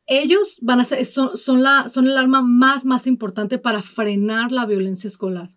Ellos 0.07 0.59
van 0.61 0.79
a 0.79 0.85
ser, 0.85 1.05
son, 1.05 1.37
son, 1.37 1.65
la, 1.65 1.88
son 1.88 2.07
el 2.07 2.17
arma 2.17 2.43
más, 2.43 2.87
más 2.87 3.09
importante 3.09 3.59
para 3.59 3.83
frenar 3.83 4.53
la 4.53 4.67
violencia 4.67 5.09
escolar. 5.09 5.50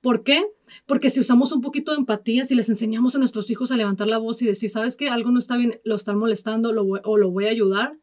¿Por 0.00 0.24
qué? 0.24 0.44
Porque 0.88 1.10
si 1.10 1.20
usamos 1.20 1.52
un 1.52 1.60
poquito 1.60 1.92
de 1.92 1.98
empatía, 1.98 2.46
si 2.46 2.54
les 2.54 2.70
enseñamos 2.70 3.14
a 3.14 3.18
nuestros 3.18 3.50
hijos 3.50 3.70
a 3.70 3.76
levantar 3.76 4.08
la 4.08 4.16
voz 4.16 4.40
y 4.40 4.46
decir, 4.46 4.70
¿sabes 4.70 4.96
qué? 4.96 5.10
Algo 5.10 5.30
no 5.30 5.38
está 5.38 5.58
bien, 5.58 5.78
lo 5.84 5.94
están 5.94 6.18
molestando 6.18 6.72
lo 6.72 6.82
o 6.82 7.18
lo 7.18 7.30
voy 7.30 7.44
a 7.44 7.50
ayudar, 7.50 7.98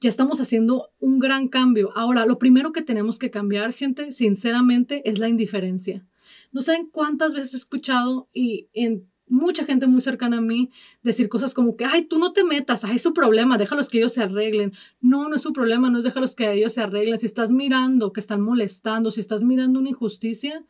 ya 0.00 0.08
estamos 0.08 0.40
haciendo 0.40 0.88
un 1.00 1.18
gran 1.18 1.48
cambio. 1.48 1.92
Ahora, 1.94 2.24
lo 2.24 2.38
primero 2.38 2.72
que 2.72 2.80
tenemos 2.80 3.18
que 3.18 3.30
cambiar, 3.30 3.74
gente, 3.74 4.10
sinceramente, 4.10 5.06
es 5.08 5.18
la 5.18 5.28
indiferencia. 5.28 6.06
No 6.50 6.62
saben 6.62 6.88
cuántas 6.90 7.34
veces 7.34 7.52
he 7.52 7.56
escuchado 7.58 8.26
y 8.32 8.68
en 8.72 9.06
mucha 9.28 9.66
gente 9.66 9.86
muy 9.86 10.00
cercana 10.00 10.38
a 10.38 10.40
mí 10.40 10.70
decir 11.02 11.28
cosas 11.28 11.52
como 11.52 11.76
que, 11.76 11.84
ay, 11.84 12.06
tú 12.06 12.18
no 12.18 12.32
te 12.32 12.42
metas, 12.42 12.86
ay, 12.86 12.96
es 12.96 13.02
su 13.02 13.12
problema, 13.12 13.58
déjalos 13.58 13.90
que 13.90 13.98
ellos 13.98 14.14
se 14.14 14.22
arreglen. 14.22 14.72
No, 15.02 15.28
no 15.28 15.36
es 15.36 15.42
su 15.42 15.52
problema, 15.52 15.90
no 15.90 15.98
es 15.98 16.04
déjalos 16.04 16.34
que 16.34 16.50
ellos 16.54 16.72
se 16.72 16.80
arreglen. 16.80 17.18
Si 17.18 17.26
estás 17.26 17.52
mirando 17.52 18.14
que 18.14 18.20
están 18.20 18.40
molestando, 18.40 19.10
si 19.10 19.20
estás 19.20 19.42
mirando 19.42 19.78
una 19.78 19.90
injusticia, 19.90 20.64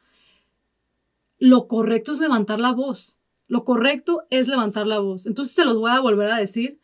lo 1.44 1.68
correcto 1.68 2.12
es 2.12 2.20
levantar 2.20 2.58
la 2.58 2.72
voz. 2.72 3.18
Lo 3.48 3.66
correcto 3.66 4.22
es 4.30 4.48
levantar 4.48 4.86
la 4.86 5.00
voz. 5.00 5.26
Entonces 5.26 5.54
se 5.54 5.66
los 5.66 5.76
voy 5.76 5.90
a 5.90 6.00
volver 6.00 6.30
a 6.30 6.38
decir. 6.38 6.80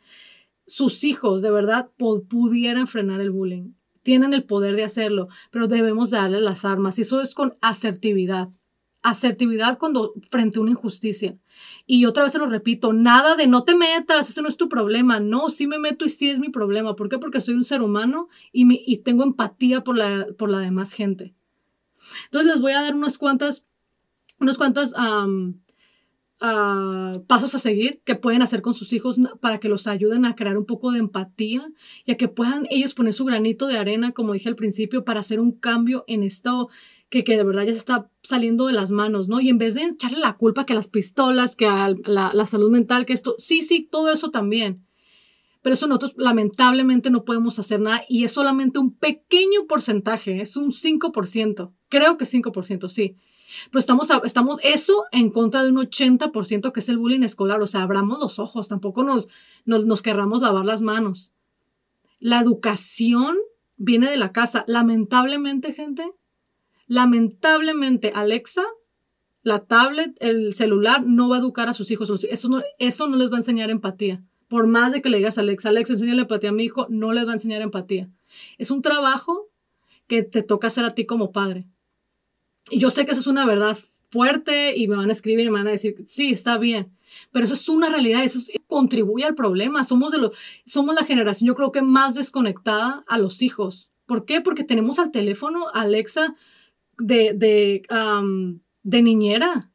Sus 0.66 1.02
hijos 1.02 1.40
de 1.40 1.50
verdad 1.50 1.88
pudieran 1.96 2.86
frenar 2.86 3.22
el 3.22 3.30
bullying. 3.30 3.72
Tienen 4.02 4.34
el 4.34 4.44
poder 4.44 4.76
de 4.76 4.84
hacerlo, 4.84 5.28
pero 5.50 5.66
debemos 5.66 6.10
darle 6.10 6.42
las 6.42 6.66
armas. 6.66 6.98
Y 6.98 7.02
eso 7.02 7.22
es 7.22 7.34
con 7.34 7.56
asertividad 7.62 8.50
asertividad 9.02 9.78
cuando 9.78 10.12
frente 10.28 10.58
a 10.58 10.62
una 10.62 10.72
injusticia. 10.72 11.38
Y 11.86 12.04
otra 12.04 12.24
vez 12.24 12.32
se 12.32 12.38
lo 12.38 12.44
repito, 12.44 12.92
nada 12.92 13.34
de 13.34 13.46
no 13.46 13.64
te 13.64 13.74
metas, 13.74 14.28
ese 14.28 14.42
no 14.42 14.48
es 14.48 14.58
tu 14.58 14.68
problema. 14.68 15.20
No, 15.20 15.48
sí 15.48 15.66
me 15.66 15.78
meto 15.78 16.04
y 16.04 16.10
sí 16.10 16.28
es 16.28 16.38
mi 16.38 16.50
problema. 16.50 16.96
¿Por 16.96 17.08
qué? 17.08 17.16
Porque 17.16 17.40
soy 17.40 17.54
un 17.54 17.64
ser 17.64 17.80
humano 17.80 18.28
y, 18.52 18.66
y 18.86 18.98
tengo 18.98 19.22
empatía 19.22 19.82
por 19.84 19.96
la, 19.96 20.26
por 20.36 20.50
la 20.50 20.58
demás 20.58 20.92
gente. 20.92 21.34
Entonces 22.26 22.52
les 22.52 22.60
voy 22.60 22.72
a 22.72 22.82
dar 22.82 22.94
unas 22.94 23.16
cuantas, 23.16 23.64
unos 24.40 24.58
cuantos 24.58 24.94
pasos 27.26 27.54
a 27.54 27.58
seguir 27.58 28.00
que 28.04 28.14
pueden 28.14 28.40
hacer 28.40 28.62
con 28.62 28.72
sus 28.74 28.92
hijos 28.92 29.20
para 29.40 29.60
que 29.60 29.68
los 29.68 29.86
ayuden 29.86 30.24
a 30.24 30.34
crear 30.34 30.56
un 30.56 30.64
poco 30.64 30.90
de 30.90 30.98
empatía 30.98 31.70
y 32.06 32.12
a 32.12 32.16
que 32.16 32.28
puedan 32.28 32.66
ellos 32.70 32.94
poner 32.94 33.12
su 33.12 33.26
granito 33.26 33.66
de 33.66 33.76
arena, 33.76 34.12
como 34.12 34.32
dije 34.32 34.48
al 34.48 34.56
principio, 34.56 35.04
para 35.04 35.20
hacer 35.20 35.38
un 35.38 35.52
cambio 35.52 36.04
en 36.06 36.22
esto 36.22 36.70
que, 37.10 37.24
que 37.24 37.36
de 37.36 37.44
verdad 37.44 37.64
ya 37.64 37.72
se 37.72 37.78
está 37.78 38.08
saliendo 38.22 38.68
de 38.68 38.72
las 38.72 38.90
manos, 38.90 39.28
¿no? 39.28 39.40
Y 39.40 39.48
en 39.50 39.58
vez 39.58 39.74
de 39.74 39.82
echarle 39.82 40.18
la 40.18 40.36
culpa 40.36 40.64
que 40.64 40.72
a 40.72 40.76
las 40.76 40.88
pistolas, 40.88 41.56
que 41.56 41.66
a 41.66 41.92
la, 42.04 42.30
la 42.32 42.46
salud 42.46 42.70
mental, 42.70 43.04
que 43.04 43.12
esto, 43.12 43.34
sí, 43.38 43.62
sí, 43.62 43.86
todo 43.90 44.10
eso 44.10 44.30
también. 44.30 44.86
Pero 45.60 45.74
eso 45.74 45.88
nosotros 45.88 46.14
lamentablemente 46.16 47.10
no 47.10 47.24
podemos 47.24 47.58
hacer 47.58 47.80
nada 47.80 48.02
y 48.08 48.24
es 48.24 48.32
solamente 48.32 48.78
un 48.78 48.94
pequeño 48.94 49.66
porcentaje, 49.68 50.40
es 50.40 50.56
un 50.56 50.72
5%, 50.72 51.72
creo 51.88 52.16
que 52.16 52.24
5%, 52.24 52.88
sí. 52.88 53.16
Pero 53.70 53.78
estamos, 53.78 54.08
estamos 54.24 54.58
eso 54.62 55.04
en 55.12 55.30
contra 55.30 55.62
de 55.62 55.70
un 55.70 55.78
80% 55.78 56.72
que 56.72 56.80
es 56.80 56.88
el 56.88 56.98
bullying 56.98 57.22
escolar, 57.22 57.60
o 57.60 57.66
sea, 57.66 57.82
abramos 57.82 58.18
los 58.18 58.38
ojos, 58.38 58.68
tampoco 58.68 59.04
nos, 59.04 59.28
nos, 59.64 59.86
nos 59.86 60.02
querramos 60.02 60.42
lavar 60.42 60.64
las 60.64 60.82
manos. 60.82 61.32
La 62.18 62.40
educación 62.40 63.36
viene 63.76 64.10
de 64.10 64.18
la 64.18 64.32
casa. 64.32 64.64
Lamentablemente, 64.66 65.72
gente, 65.72 66.12
Lamentablemente, 66.90 68.10
Alexa, 68.16 68.64
la 69.44 69.60
tablet, 69.60 70.12
el 70.18 70.54
celular, 70.54 71.06
no 71.06 71.28
va 71.28 71.36
a 71.36 71.38
educar 71.38 71.68
a 71.68 71.72
sus 71.72 71.88
hijos. 71.92 72.10
Eso 72.24 72.48
no, 72.48 72.62
eso 72.80 73.06
no 73.06 73.16
les 73.16 73.30
va 73.30 73.36
a 73.36 73.38
enseñar 73.38 73.70
empatía. 73.70 74.24
Por 74.48 74.66
más 74.66 74.90
de 74.90 75.00
que 75.00 75.08
le 75.08 75.18
digas 75.18 75.38
a 75.38 75.42
Alexa, 75.42 75.68
Alexa, 75.68 75.92
enséñale 75.92 76.22
empatía 76.22 76.50
a 76.50 76.52
mi 76.52 76.64
hijo, 76.64 76.88
no 76.90 77.12
les 77.12 77.24
va 77.28 77.30
a 77.30 77.34
enseñar 77.34 77.62
empatía. 77.62 78.10
Es 78.58 78.72
un 78.72 78.82
trabajo 78.82 79.46
que 80.08 80.24
te 80.24 80.42
toca 80.42 80.66
hacer 80.66 80.84
a 80.84 80.90
ti 80.90 81.06
como 81.06 81.30
padre. 81.30 81.64
Y 82.70 82.78
yo 82.78 82.90
sé 82.90 83.04
que 83.04 83.12
eso 83.12 83.20
es 83.20 83.26
una 83.26 83.44
verdad 83.46 83.76
fuerte 84.10 84.76
y 84.76 84.88
me 84.88 84.96
van 84.96 85.08
a 85.08 85.12
escribir 85.12 85.46
y 85.46 85.50
me 85.50 85.58
van 85.58 85.68
a 85.68 85.72
decir, 85.72 85.96
sí, 86.06 86.32
está 86.32 86.58
bien. 86.58 86.92
Pero 87.32 87.44
eso 87.44 87.54
es 87.54 87.68
una 87.68 87.88
realidad, 87.88 88.24
eso 88.24 88.40
contribuye 88.66 89.24
al 89.24 89.34
problema. 89.34 89.84
Somos, 89.84 90.12
de 90.12 90.18
los, 90.18 90.36
somos 90.66 90.94
la 90.94 91.04
generación, 91.04 91.48
yo 91.48 91.54
creo 91.54 91.72
que 91.72 91.82
más 91.82 92.14
desconectada 92.14 93.04
a 93.06 93.18
los 93.18 93.42
hijos. 93.42 93.90
¿Por 94.06 94.24
qué? 94.24 94.40
Porque 94.40 94.64
tenemos 94.64 94.98
al 94.98 95.10
teléfono, 95.10 95.68
Alexa, 95.72 96.34
de, 96.98 97.32
de, 97.34 97.82
de 98.82 99.02
niñera. 99.02 99.70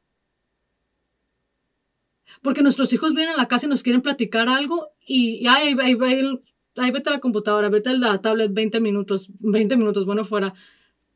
Porque 2.42 2.62
nuestros 2.62 2.92
hijos 2.94 3.14
vienen 3.14 3.36
a 3.36 3.38
la 3.38 3.48
casa 3.48 3.66
y 3.66 3.70
nos 3.70 3.84
quieren 3.84 4.02
platicar 4.02 4.50
algo 4.50 4.90
y, 5.06 5.48
ay, 5.48 5.76
ahí, 5.82 5.96
vete 5.96 7.10
a 7.10 7.14
la 7.14 7.20
computadora, 7.20 7.70
vete 7.70 7.90
a 7.90 7.94
la 7.94 8.22
tablet 8.22 8.54
20 8.54 8.80
minutos, 8.82 9.30
20 9.40 9.78
minutos, 9.78 10.06
bueno, 10.06 10.26
fuera, 10.26 10.54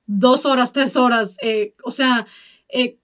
dos 0.10 0.48
horas, 0.48 0.74
tres 0.74 0.96
horas. 0.96 1.38
Eh, 1.42 1.76
o 1.84 1.92
sea, 1.92 2.26
eh, 2.68 2.98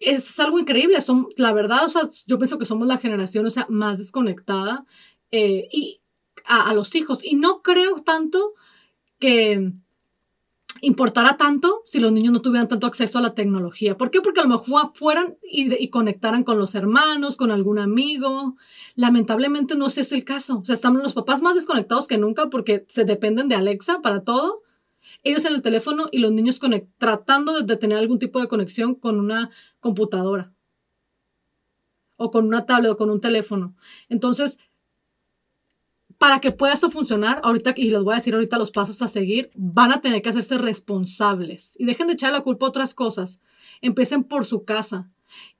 es 0.00 0.40
algo 0.40 0.58
increíble. 0.58 1.00
Son, 1.00 1.28
la 1.36 1.52
verdad, 1.52 1.84
o 1.84 1.88
sea, 1.88 2.02
yo 2.26 2.38
pienso 2.38 2.58
que 2.58 2.66
somos 2.66 2.88
la 2.88 2.98
generación, 2.98 3.46
o 3.46 3.50
sea, 3.50 3.66
más 3.70 3.98
desconectada 3.98 4.84
eh, 5.30 5.68
y 5.70 6.00
a, 6.44 6.74
los 6.74 6.96
hijos. 6.96 7.20
Y 7.22 7.36
no 7.36 7.62
creo 7.62 8.02
tanto 8.02 8.54
que, 9.20 9.72
importara 10.80 11.36
tanto 11.36 11.82
si 11.86 12.00
los 12.00 12.10
niños 12.10 12.32
no 12.32 12.42
tuvieran 12.42 12.66
tanto 12.66 12.88
acceso 12.88 13.20
a 13.20 13.22
la 13.22 13.36
tecnología. 13.36 13.96
¿Por 13.96 14.10
qué? 14.10 14.20
Porque 14.20 14.40
a 14.40 14.44
lo 14.44 14.58
mejor 14.58 14.90
fueran 14.94 15.36
y, 15.40 15.88
conectaran 15.90 16.42
con 16.42 16.58
los 16.58 16.74
hermanos, 16.74 17.36
con 17.36 17.52
algún 17.52 17.78
amigo. 17.78 18.56
Lamentablemente 18.96 19.76
no 19.76 19.86
es 19.86 19.98
ese 19.98 20.16
el 20.16 20.24
caso. 20.24 20.58
O 20.58 20.64
sea, 20.64 20.74
estamos 20.74 21.00
los 21.00 21.14
papás 21.14 21.42
más 21.42 21.54
desconectados 21.54 22.08
que 22.08 22.18
nunca 22.18 22.50
porque 22.50 22.84
se 22.88 23.04
dependen 23.04 23.48
de 23.48 23.54
Alexa 23.54 24.02
para 24.02 24.24
todo. 24.24 24.61
Ellos 25.22 25.44
en 25.44 25.54
el 25.54 25.62
teléfono 25.62 26.08
y 26.10 26.18
los 26.18 26.32
niños 26.32 26.60
tratando 26.98 27.60
de 27.60 27.76
tener 27.76 27.98
algún 27.98 28.18
tipo 28.18 28.40
de 28.40 28.48
conexión 28.48 28.94
con 28.94 29.18
una 29.18 29.50
computadora 29.80 30.52
o 32.16 32.30
con 32.30 32.46
una 32.46 32.66
tablet 32.66 32.92
o 32.92 32.96
con 32.96 33.10
un 33.10 33.20
teléfono. 33.20 33.74
Entonces, 34.08 34.58
para 36.18 36.40
que 36.40 36.52
pueda 36.52 36.72
esto 36.72 36.90
funcionar, 36.90 37.40
ahorita, 37.42 37.74
y 37.76 37.90
les 37.90 38.02
voy 38.02 38.12
a 38.12 38.16
decir 38.16 38.34
ahorita 38.34 38.56
los 38.56 38.70
pasos 38.70 39.02
a 39.02 39.08
seguir, 39.08 39.50
van 39.56 39.92
a 39.92 40.00
tener 40.00 40.22
que 40.22 40.28
hacerse 40.28 40.56
responsables 40.56 41.74
y 41.80 41.84
dejen 41.84 42.06
de 42.06 42.12
echar 42.12 42.32
la 42.32 42.42
culpa 42.42 42.66
a 42.66 42.68
otras 42.68 42.94
cosas. 42.94 43.40
Empiecen 43.80 44.22
por 44.22 44.44
su 44.44 44.64
casa 44.64 45.10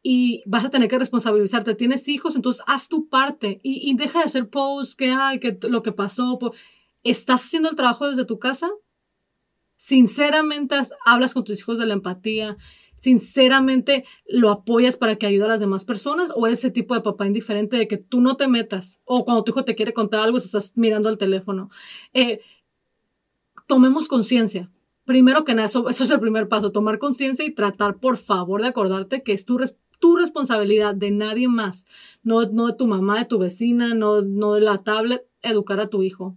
y 0.04 0.42
vas 0.47 0.64
a 0.64 0.71
tener 0.71 0.88
que 0.88 1.00
responsabilizarte. 1.00 1.75
Tienes 1.75 2.07
hijos, 2.07 2.37
entonces 2.37 2.62
haz 2.69 2.88
tu 2.88 3.09
parte 3.09 3.61
y, 3.64 3.92
deja 3.97 4.21
de 4.21 4.26
hacer 4.26 4.49
posts 4.49 4.95
que, 4.95 5.11
hay, 5.11 5.40
que 5.40 5.59
lo 5.69 5.83
que 5.83 5.90
pasó. 5.90 6.38
¿Estás 7.02 7.45
haciendo 7.45 7.69
el 7.69 7.75
trabajo 7.75 8.09
desde 8.09 8.25
tu 8.25 8.38
casa? 8.38 8.71
Sinceramente 9.84 10.76
hablas 11.04 11.34
con 11.34 11.42
tus 11.42 11.58
hijos 11.58 11.76
de 11.76 11.86
la 11.86 11.94
empatía, 11.94 12.56
sinceramente 12.94 14.04
lo 14.28 14.50
apoyas 14.50 14.96
para 14.96 15.16
que 15.16 15.26
ayude 15.26 15.46
a 15.46 15.48
las 15.48 15.58
demás 15.58 15.84
personas 15.84 16.30
o 16.36 16.46
eres 16.46 16.60
ese 16.60 16.70
tipo 16.70 16.94
de 16.94 17.00
papá 17.00 17.26
indiferente 17.26 17.76
de 17.76 17.88
que 17.88 17.96
tú 17.96 18.20
no 18.20 18.36
te 18.36 18.46
metas 18.46 19.00
o 19.04 19.24
cuando 19.24 19.42
tu 19.42 19.50
hijo 19.50 19.64
te 19.64 19.74
quiere 19.74 19.92
contar 19.92 20.20
algo 20.20 20.38
estás 20.38 20.74
mirando 20.76 21.08
al 21.08 21.18
teléfono. 21.18 21.68
Eh, 22.14 22.38
tomemos 23.66 24.06
conciencia. 24.06 24.70
Primero 25.04 25.44
que 25.44 25.52
nada, 25.54 25.66
eso, 25.66 25.88
es 25.88 26.00
el 26.08 26.20
primer 26.20 26.46
paso, 26.46 26.70
tomar 26.70 27.00
conciencia 27.00 27.44
y 27.44 27.52
tratar, 27.52 27.98
por 27.98 28.18
favor, 28.18 28.62
de 28.62 28.68
acordarte 28.68 29.24
que 29.24 29.32
es 29.32 29.44
tu, 29.44 29.58
tu 29.98 30.14
responsabilidad 30.14 30.94
de 30.94 31.10
nadie 31.10 31.48
más, 31.48 31.86
no, 32.22 32.42
no 32.42 32.68
de 32.68 32.74
tu 32.74 32.86
mamá, 32.86 33.18
de 33.18 33.24
tu 33.24 33.40
vecina, 33.40 33.94
no, 33.94 34.22
no 34.22 34.54
de 34.54 34.60
la 34.60 34.84
tablet, 34.84 35.26
educar 35.42 35.80
a 35.80 35.88
tu 35.88 36.04
hijo. 36.04 36.36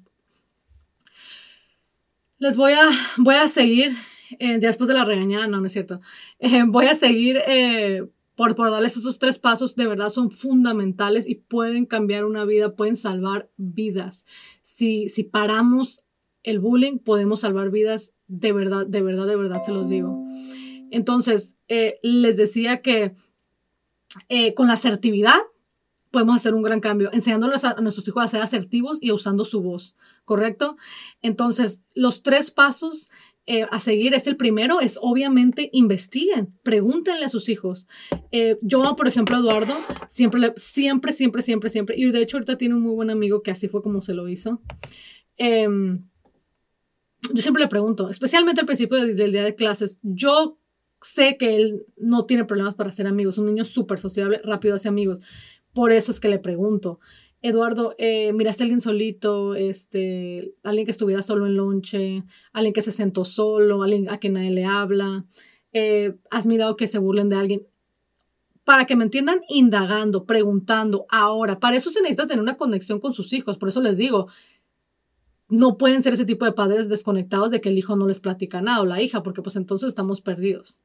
Les 2.37 2.57
voy 2.57 2.73
a, 2.73 2.89
voy 3.17 3.35
a 3.35 3.47
seguir 3.47 3.93
eh, 4.39 4.59
después 4.59 4.87
de 4.87 4.93
la 4.93 5.05
regañada, 5.05 5.47
no, 5.47 5.59
no 5.59 5.67
es 5.67 5.73
cierto. 5.73 6.01
Eh, 6.39 6.63
voy 6.67 6.87
a 6.87 6.95
seguir 6.95 7.41
eh, 7.47 8.07
por, 8.35 8.55
por 8.55 8.71
darles 8.71 8.97
esos 8.97 9.19
tres 9.19 9.39
pasos, 9.39 9.75
de 9.75 9.87
verdad 9.87 10.09
son 10.09 10.31
fundamentales 10.31 11.27
y 11.27 11.35
pueden 11.35 11.85
cambiar 11.85 12.25
una 12.25 12.45
vida, 12.45 12.75
pueden 12.75 12.97
salvar 12.97 13.49
vidas. 13.57 14.25
Si, 14.63 15.09
si 15.09 15.23
paramos 15.23 16.03
el 16.43 16.59
bullying, 16.59 16.99
podemos 16.99 17.41
salvar 17.41 17.71
vidas, 17.71 18.13
de 18.27 18.51
verdad, 18.51 18.85
de 18.85 19.01
verdad, 19.01 19.27
de 19.27 19.35
verdad, 19.35 19.61
se 19.63 19.71
los 19.71 19.89
digo. 19.89 20.27
Entonces, 20.91 21.55
les 21.67 22.37
decía 22.37 22.81
que 22.81 23.15
con 24.55 24.67
la 24.67 24.73
asertividad 24.73 25.39
podemos 26.15 26.37
hacer 26.37 26.53
un 26.53 26.61
gran 26.61 26.79
cambio, 26.79 27.09
enseñándoles 27.11 27.65
a, 27.65 27.73
nuestros 27.81 28.07
hijos 28.07 28.23
a 28.23 28.29
ser 28.29 28.41
asertivos 28.41 28.99
y 29.01 29.11
usando 29.11 29.43
su 29.43 29.61
voz, 29.61 29.97
¿correcto? 30.23 30.77
Entonces, 31.21 31.81
los 31.93 32.23
tres 32.23 32.51
pasos 32.51 33.09
eh, 33.47 33.67
a 33.69 33.81
seguir 33.81 34.13
es 34.13 34.25
el 34.25 34.37
primero, 34.37 34.79
es 34.79 34.97
obviamente 35.01 35.69
investiguen, 35.73 36.57
pregúntenle 36.63 37.25
a 37.25 37.29
sus 37.29 37.49
hijos. 37.49 37.85
Eh, 38.31 38.55
yo, 38.61 38.95
por 38.95 39.09
ejemplo, 39.09 39.35
Eduardo, 39.35 39.75
siempre, 40.07 40.53
siempre, 40.55 41.11
siempre, 41.11 41.41
siempre, 41.41 41.69
siempre, 41.69 41.97
y 41.97 42.09
de 42.09 42.21
hecho 42.21 42.37
ahorita 42.37 42.57
tiene 42.57 42.75
un 42.75 42.83
muy 42.83 42.95
buen 42.95 43.09
amigo 43.09 43.41
que 43.41 43.51
así 43.51 43.67
fue 43.67 43.83
como 43.83 44.01
se 44.01 44.13
lo 44.13 44.29
hizo. 44.29 44.61
Em, 45.35 46.07
yo 47.33 47.41
siempre 47.41 47.63
le 47.63 47.67
pregunto, 47.67 48.09
especialmente 48.09 48.61
al 48.61 48.67
principio 48.67 49.05
del 49.05 49.33
día 49.33 49.43
de 49.43 49.55
clases, 49.55 49.99
yo 50.01 50.59
sé 51.01 51.35
que 51.37 51.57
él 51.57 51.85
no 51.97 52.25
tiene 52.25 52.45
problemas 52.45 52.75
para 52.75 52.89
hacer 52.89 53.05
amigos, 53.05 53.37
un 53.37 53.47
niño 53.47 53.65
súper 53.65 53.99
sociable, 53.99 54.39
rápido 54.45 54.75
hace 54.75 54.87
amigos. 54.87 55.19
Por 55.75 55.91
eso 55.91 56.11
es 56.11 56.21
que 56.21 56.29
le 56.29 56.39
pregunto. 56.39 56.99
Eduardo, 57.41 57.95
eh, 57.97 58.31
miraste 58.31 58.63
a 58.63 58.65
alguien 58.65 58.79
solito, 58.79 59.55
este, 59.55 60.53
alguien 60.63 60.85
que 60.85 60.91
estuviera 60.91 61.21
solo 61.21 61.45
en 61.45 61.57
lonche, 61.57 62.23
alguien 62.53 62.73
que 62.73 62.81
se 62.81 62.93
sentó 62.93 63.25
solo, 63.25 63.83
alguien 63.83 64.09
a 64.09 64.17
quien 64.17 64.33
nadie 64.33 64.51
le 64.51 64.63
habla, 64.63 65.25
eh, 65.73 66.15
has 66.31 66.47
mirado 66.47 66.77
que 66.77 66.87
se 66.87 66.97
burlen 66.97 67.27
de 67.27 67.35
alguien. 67.35 67.67
Para 68.63 68.85
que 68.85 68.95
me 68.95 69.03
entiendan, 69.03 69.41
indagando, 69.49 70.25
preguntando, 70.25 71.05
ahora, 71.09 71.59
para 71.59 71.75
eso 71.75 71.91
se 71.91 72.01
necesita 72.01 72.25
tener 72.25 72.41
una 72.41 72.57
conexión 72.57 73.01
con 73.01 73.13
sus 73.13 73.33
hijos, 73.33 73.57
por 73.57 73.67
eso 73.67 73.81
les 73.81 73.97
digo, 73.97 74.27
no 75.49 75.77
pueden 75.77 76.01
ser 76.01 76.13
ese 76.13 76.25
tipo 76.25 76.45
de 76.45 76.53
padres 76.53 76.87
desconectados 76.87 77.51
de 77.51 77.59
que 77.59 77.69
el 77.69 77.77
hijo 77.77 77.97
no 77.97 78.07
les 78.07 78.21
platica 78.21 78.61
nada 78.61 78.81
o 78.81 78.85
la 78.85 79.01
hija, 79.01 79.23
porque 79.23 79.41
pues 79.41 79.57
entonces 79.57 79.89
estamos 79.89 80.21
perdidos. 80.21 80.79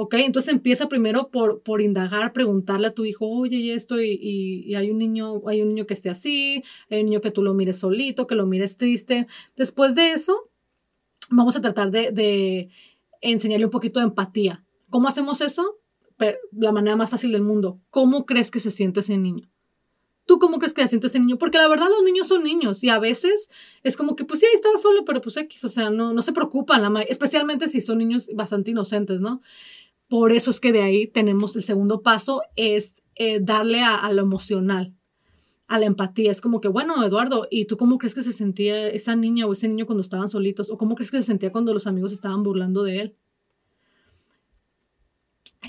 ¿Ok? 0.00 0.14
Entonces 0.14 0.54
empieza 0.54 0.88
primero 0.88 1.28
por, 1.28 1.60
por 1.62 1.80
indagar, 1.80 2.32
preguntarle 2.32 2.86
a 2.86 2.94
tu 2.94 3.04
hijo, 3.04 3.26
oye, 3.26 3.56
y 3.56 3.72
esto, 3.72 4.00
y, 4.00 4.12
y, 4.12 4.76
hay 4.76 4.92
un 4.92 4.98
niño, 4.98 5.42
hay 5.48 5.60
un 5.60 5.70
niño 5.70 5.86
que 5.88 5.94
esté 5.94 6.08
así, 6.08 6.62
hay 6.88 7.00
un 7.00 7.06
niño 7.06 7.20
que 7.20 7.32
tú 7.32 7.42
lo 7.42 7.52
mires 7.52 7.80
solito, 7.80 8.28
que 8.28 8.36
lo 8.36 8.46
mires 8.46 8.76
triste. 8.76 9.26
Después 9.56 9.96
de 9.96 10.12
eso, 10.12 10.50
vamos 11.30 11.56
a 11.56 11.62
tratar 11.62 11.90
de, 11.90 12.12
de 12.12 12.68
enseñarle 13.22 13.64
un 13.64 13.72
poquito 13.72 13.98
de 13.98 14.06
empatía. 14.06 14.64
¿Cómo 14.88 15.08
hacemos 15.08 15.40
eso? 15.40 15.74
la 16.52 16.72
manera 16.72 16.96
más 16.96 17.10
fácil 17.10 17.30
del 17.30 17.42
mundo. 17.42 17.80
¿Cómo 17.90 18.26
crees 18.26 18.50
que 18.50 18.58
se 18.58 18.72
siente 18.72 19.00
ese 19.00 19.16
niño? 19.16 19.48
¿Tú 20.26 20.40
cómo 20.40 20.58
crees 20.58 20.74
que 20.74 20.82
se 20.82 20.88
siente 20.88 21.06
ese 21.06 21.20
niño? 21.20 21.38
Porque 21.38 21.58
la 21.58 21.68
verdad 21.68 21.86
los 21.88 22.02
niños 22.02 22.26
son 22.26 22.42
niños 22.42 22.82
y 22.82 22.88
a 22.88 22.98
veces 22.98 23.50
es 23.84 23.96
como 23.96 24.16
que, 24.16 24.24
pues 24.24 24.40
sí, 24.40 24.46
ahí 24.46 24.52
estaba 24.54 24.76
solo, 24.76 25.04
pero 25.04 25.20
pues 25.20 25.36
X, 25.36 25.62
o 25.64 25.68
sea, 25.68 25.90
no, 25.90 26.12
no 26.12 26.22
se 26.22 26.32
preocupan, 26.32 26.82
la 26.82 27.02
especialmente 27.02 27.68
si 27.68 27.80
son 27.80 27.98
niños 27.98 28.28
bastante 28.34 28.72
inocentes, 28.72 29.20
¿no? 29.20 29.42
Por 30.08 30.32
eso 30.32 30.50
es 30.50 30.60
que 30.60 30.72
de 30.72 30.82
ahí 30.82 31.06
tenemos 31.06 31.54
el 31.56 31.62
segundo 31.62 32.02
paso, 32.02 32.42
es 32.56 32.96
eh, 33.14 33.40
darle 33.40 33.82
a, 33.82 34.10
lo 34.12 34.22
emocional, 34.22 34.94
a 35.66 35.78
la 35.78 35.86
empatía. 35.86 36.30
Es 36.30 36.40
como 36.40 36.60
que, 36.60 36.68
bueno, 36.68 37.04
Eduardo, 37.04 37.46
¿y 37.50 37.66
tú 37.66 37.76
cómo 37.76 37.98
crees 37.98 38.14
que 38.14 38.22
se 38.22 38.32
sentía 38.32 38.88
esa 38.88 39.16
niña 39.16 39.46
o 39.46 39.52
ese 39.52 39.68
niño 39.68 39.86
cuando 39.86 40.02
estaban 40.02 40.28
solitos? 40.28 40.70
¿O 40.70 40.78
cómo 40.78 40.94
crees 40.94 41.10
que 41.10 41.20
se 41.20 41.26
sentía 41.26 41.52
cuando 41.52 41.74
los 41.74 41.86
amigos 41.86 42.12
estaban 42.12 42.42
burlando 42.42 42.84
de 42.84 43.00
él? 43.00 43.16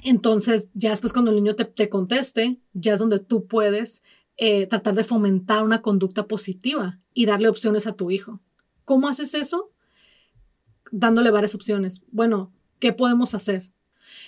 Entonces, 0.04 0.70
ya 0.74 0.92
después 0.92 1.12
cuando 1.12 1.32
el 1.32 1.38
niño 1.38 1.56
te, 1.56 1.90
conteste, 1.90 2.60
ya 2.74 2.94
es 2.94 3.00
donde 3.00 3.20
tú 3.20 3.46
puedes 3.46 4.04
eh, 4.38 4.68
tratar 4.68 4.96
de 4.96 5.04
fomentar 5.04 5.64
una 5.64 5.82
conducta 5.82 6.28
positiva 6.28 7.00
y 7.14 7.26
darle 7.26 7.50
opciones 7.50 7.88
a 7.88 7.94
tu 7.94 8.12
hijo. 8.12 8.40
¿Cómo 8.86 9.10
haces 9.10 9.34
eso? 9.34 9.72
Dándole 10.92 11.32
varias 11.32 11.56
opciones. 11.56 12.04
Bueno, 12.12 12.54
¿qué 12.80 12.94
podemos 12.94 13.34
hacer? 13.34 13.72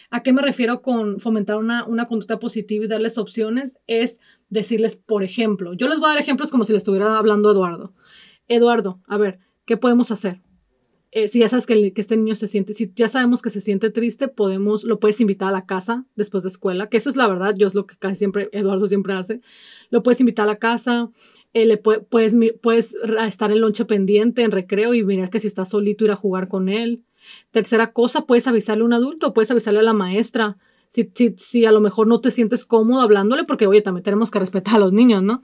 ¿A 0.09 0.23
qué 0.23 0.33
me 0.33 0.41
refiero 0.41 0.81
con 0.81 1.19
fomentar 1.19 1.57
una, 1.57 1.85
una 1.85 2.07
conducta 2.07 2.39
positiva 2.39 2.85
y 2.85 2.87
darles 2.87 3.17
opciones? 3.17 3.77
Es 3.87 4.19
decirles, 4.49 4.95
por 4.95 5.23
ejemplo, 5.23 5.73
yo 5.73 5.87
les 5.87 5.99
voy 5.99 6.09
a 6.09 6.13
dar 6.13 6.21
ejemplos 6.21 6.51
como 6.51 6.65
si 6.65 6.73
le 6.73 6.77
estuviera 6.77 7.17
hablando 7.17 7.49
a 7.49 7.53
Eduardo. 7.53 7.93
Eduardo, 8.47 9.01
a 9.07 9.17
ver, 9.17 9.39
¿qué 9.65 9.77
podemos 9.77 10.11
hacer? 10.11 10.41
Eh, 11.13 11.27
si 11.27 11.39
ya 11.39 11.49
sabes 11.49 11.65
que, 11.65 11.91
que, 11.91 11.99
este 11.99 12.15
niño 12.15 12.35
se 12.35 12.47
siente, 12.47 12.73
si 12.73 12.93
ya 12.95 13.09
sabemos 13.09 13.41
que 13.41 13.49
se 13.49 13.59
siente 13.59 13.89
triste, 13.89 14.29
podemos, 14.29 14.85
lo 14.85 14.97
puedes 14.97 15.19
invitar 15.19 15.49
a 15.49 15.51
la 15.51 15.65
casa 15.65 16.05
después 16.15 16.43
de 16.43 16.49
escuela, 16.49 16.87
que 16.87 16.95
eso 16.95 17.09
es 17.09 17.17
la 17.17 17.27
verdad, 17.27 17.53
yo 17.57 17.67
es 17.67 17.75
lo 17.75 17.85
que 17.85 17.97
casi 17.97 18.15
siempre, 18.15 18.47
Eduardo 18.53 18.87
siempre 18.87 19.13
hace. 19.13 19.41
Lo 19.89 20.03
puedes 20.03 20.21
invitar 20.21 20.43
a 20.43 20.53
la 20.53 20.55
casa, 20.57 21.11
eh, 21.53 21.65
le 21.65 21.77
puedes, 21.77 22.37
puedes 22.61 22.95
estar 23.27 23.51
en 23.51 23.59
lonche 23.59 23.83
pendiente, 23.83 24.43
en 24.43 24.51
recreo 24.51 24.93
y 24.93 25.03
mirar 25.03 25.29
que 25.29 25.41
si 25.41 25.47
está 25.47 25.65
solito 25.65 26.05
ir 26.05 26.11
a 26.11 26.15
jugar 26.15 26.47
con 26.47 26.69
él. 26.69 27.03
Tercera 27.51 27.93
cosa, 27.93 28.25
puedes 28.25 28.47
avisarle 28.47 28.83
a 28.83 28.85
un 28.85 28.93
adulto, 28.93 29.33
puedes 29.33 29.51
avisarle 29.51 29.79
a 29.79 29.83
la 29.83 29.93
maestra. 29.93 30.57
Si, 30.89 31.09
si, 31.15 31.35
si, 31.37 31.65
a 31.65 31.71
lo 31.71 31.79
mejor 31.79 32.07
no 32.07 32.19
te 32.19 32.31
sientes 32.31 32.65
cómodo 32.65 33.01
hablándole, 33.01 33.45
porque 33.45 33.67
oye, 33.67 33.81
también 33.81 34.03
tenemos 34.03 34.29
que 34.29 34.39
respetar 34.39 34.75
a 34.75 34.79
los 34.79 34.91
niños, 34.91 35.23
¿no? 35.23 35.41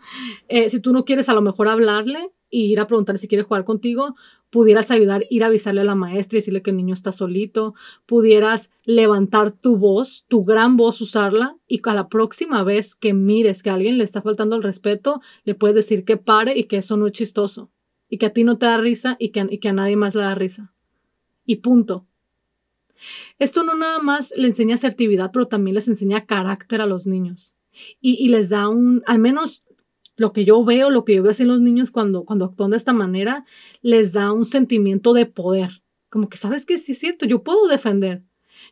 Eh, 0.49 0.69
si 0.69 0.81
tú 0.81 0.91
no 0.91 1.05
quieres 1.05 1.29
a 1.29 1.33
lo 1.33 1.41
mejor 1.41 1.69
hablarle 1.69 2.31
y 2.49 2.65
ir 2.71 2.79
a 2.79 2.87
preguntarle 2.87 3.19
si 3.19 3.27
quiere 3.27 3.43
jugar 3.43 3.63
contigo, 3.63 4.15
pudieras 4.49 4.91
ayudar, 4.91 5.25
ir 5.29 5.43
a 5.43 5.47
avisarle 5.47 5.81
a 5.81 5.85
la 5.85 5.95
maestra 5.95 6.37
y 6.37 6.39
decirle 6.39 6.61
que 6.61 6.71
el 6.71 6.77
niño 6.77 6.93
está 6.93 7.11
solito, 7.11 7.75
pudieras 8.05 8.71
levantar 8.83 9.51
tu 9.51 9.77
voz, 9.77 10.25
tu 10.27 10.43
gran 10.45 10.77
voz, 10.77 11.01
usarla 11.01 11.57
y 11.67 11.81
a 11.83 11.93
la 11.93 12.07
próxima 12.09 12.63
vez 12.63 12.95
que 12.95 13.13
mires 13.13 13.63
que 13.63 13.69
a 13.69 13.75
alguien 13.75 13.97
le 13.97 14.03
está 14.03 14.21
faltando 14.21 14.55
el 14.55 14.63
respeto, 14.63 15.21
le 15.43 15.55
puedes 15.55 15.75
decir 15.75 16.05
que 16.05 16.17
pare 16.17 16.57
y 16.57 16.65
que 16.65 16.77
eso 16.77 16.97
no 16.97 17.07
es 17.07 17.13
chistoso 17.13 17.71
y 18.09 18.17
que 18.17 18.27
a 18.27 18.33
ti 18.33 18.43
no 18.43 18.57
te 18.57 18.65
da 18.65 18.77
risa 18.77 19.17
y 19.19 19.29
que, 19.29 19.45
y 19.49 19.59
que 19.59 19.69
a 19.69 19.73
nadie 19.73 19.95
más 19.95 20.15
le 20.15 20.21
da 20.21 20.35
risa 20.35 20.73
y 21.47 21.55
punto. 21.55 22.05
Esto 23.39 23.63
no 23.63 23.75
nada 23.75 23.99
más 23.99 24.33
le 24.35 24.47
enseña 24.47 24.75
asertividad, 24.75 25.31
pero 25.31 25.47
también 25.47 25.75
les 25.75 25.87
enseña 25.87 26.25
carácter 26.25 26.81
a 26.81 26.85
los 26.85 27.07
niños. 27.07 27.55
Y, 28.01 28.27
les 28.29 28.49
da 28.49 28.69
un, 28.69 29.03
al 29.05 29.19
menos 29.19 29.63
lo 30.15 30.33
que 30.33 30.45
yo 30.45 30.63
veo, 30.65 30.89
lo 30.89 31.05
que 31.05 31.15
yo 31.15 31.21
veo 31.21 31.31
así 31.31 31.43
en 31.43 31.49
los 31.49 31.61
niños 31.61 31.91
cuando, 31.91 32.25
cuando 32.25 32.45
actúan 32.45 32.71
de 32.71 32.77
esta 32.77 32.91
manera, 32.91 33.45
les 33.81 34.13
da 34.13 34.31
un 34.31 34.45
sentimiento 34.45 35.13
de 35.13 35.27
poder. 35.27 35.83
Como 36.09 36.27
que 36.27 36.37
sabes 36.37 36.65
que 36.65 36.79
sí 36.79 36.93
es 36.93 36.99
cierto, 36.99 37.25
yo 37.25 37.43
puedo 37.43 37.67
defender. 37.67 38.23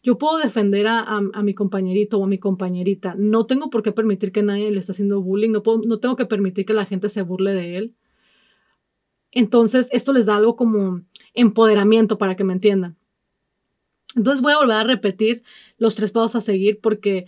Yo 0.01 0.17
puedo 0.17 0.39
defender 0.39 0.87
a, 0.87 1.01
a, 1.01 1.43
mi 1.43 1.53
compañerito 1.53 2.17
o 2.17 2.23
a 2.23 2.27
mi 2.27 2.39
compañerita. 2.39 3.13
No 3.15 3.45
tengo 3.45 3.69
por 3.69 3.83
qué 3.83 3.91
permitir 3.91 4.31
que 4.31 4.41
nadie 4.41 4.71
le 4.71 4.79
esté 4.79 4.93
haciendo 4.93 5.21
bullying. 5.21 5.51
No, 5.51 5.61
puedo, 5.61 5.81
no 5.85 5.99
tengo 5.99 6.15
que 6.15 6.25
permitir 6.25 6.65
que 6.65 6.73
la 6.73 6.85
gente 6.85 7.07
se 7.07 7.21
burle 7.21 7.53
de 7.53 7.77
él. 7.77 7.95
Entonces, 9.31 9.89
esto 9.91 10.13
les 10.13 10.25
da 10.25 10.37
algo 10.37 10.55
como 10.55 11.03
empoderamiento 11.35 12.17
para 12.17 12.35
que 12.35 12.43
me 12.43 12.53
entiendan. 12.53 12.97
Entonces 14.15 14.41
voy 14.41 14.53
a 14.53 14.57
volver 14.57 14.77
a 14.77 14.83
repetir 14.83 15.43
los 15.77 15.95
tres 15.95 16.11
pasos 16.11 16.37
a 16.37 16.41
seguir 16.41 16.79
porque 16.81 17.25